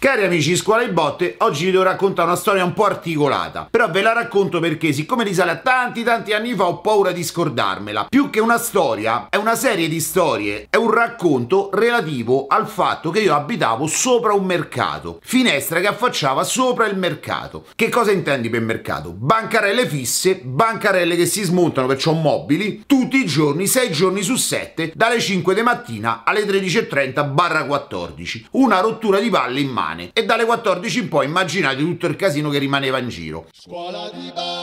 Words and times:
Cari 0.00 0.24
amici 0.24 0.48
di 0.48 0.56
Scuola 0.56 0.82
di 0.82 0.92
Botte, 0.92 1.34
oggi 1.40 1.66
vi 1.66 1.72
devo 1.72 1.82
raccontare 1.82 2.26
una 2.26 2.38
storia 2.38 2.64
un 2.64 2.72
po' 2.72 2.86
articolata, 2.86 3.68
però 3.70 3.90
ve 3.90 4.00
la 4.00 4.14
racconto 4.14 4.58
perché 4.58 4.94
siccome 4.94 5.24
risale 5.24 5.50
a 5.50 5.56
tanti 5.56 6.02
tanti 6.02 6.32
anni 6.32 6.54
fa 6.54 6.68
ho 6.68 6.80
paura 6.80 7.12
di 7.12 7.22
scordarmela. 7.22 8.06
Più 8.08 8.30
che 8.30 8.40
una 8.40 8.56
storia, 8.56 9.26
è 9.28 9.36
una 9.36 9.54
serie 9.56 9.88
di 9.88 10.00
storie, 10.00 10.68
è 10.70 10.76
un 10.76 10.90
racconto 10.90 11.68
relativo 11.74 12.46
al 12.46 12.66
fatto 12.66 13.10
che 13.10 13.20
io 13.20 13.34
abitavo 13.34 13.86
sopra 13.86 14.32
un 14.32 14.46
mercato, 14.46 15.20
finestra 15.22 15.80
che 15.80 15.88
affacciava 15.88 16.44
sopra 16.44 16.86
il 16.86 16.96
mercato. 16.96 17.66
Che 17.74 17.90
cosa 17.90 18.10
intendi 18.10 18.48
per 18.48 18.62
mercato? 18.62 19.12
Bancarelle 19.12 19.86
fisse, 19.86 20.40
bancarelle 20.42 21.14
che 21.14 21.26
si 21.26 21.42
smontano 21.42 21.86
perciò 21.86 22.12
mobili, 22.12 22.84
tutti 22.86 23.18
i 23.18 23.26
giorni, 23.26 23.66
6 23.66 23.92
giorni 23.92 24.22
su 24.22 24.36
7, 24.36 24.92
dalle 24.94 25.20
5 25.20 25.54
di 25.54 25.60
mattina 25.60 26.22
alle 26.24 26.46
13.30 26.46 27.34
barra 27.34 27.64
14. 27.66 28.46
Una 28.52 28.80
rottura 28.80 29.20
di 29.20 29.28
palle 29.28 29.60
in 29.60 29.68
mano 29.68 29.88
rimane. 29.90 30.10
E 30.12 30.24
dalle 30.24 30.44
14 30.44 30.98
in 31.00 31.08
poi 31.08 31.26
immaginate 31.26 31.78
tutto 31.78 32.06
il 32.06 32.16
casino 32.16 32.50
che 32.50 32.58
rimaneva 32.58 32.98
in 32.98 33.08
giro. 33.08 33.46
Scuola 33.52 34.10
di 34.12 34.30
botte. 34.34 34.58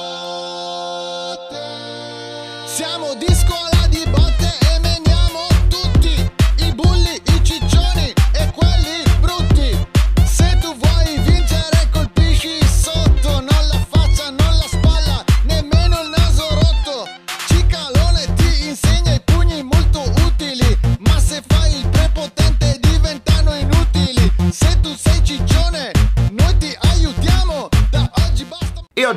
Siamo 2.66 3.14
di 3.16 3.34
scuola 3.34 3.67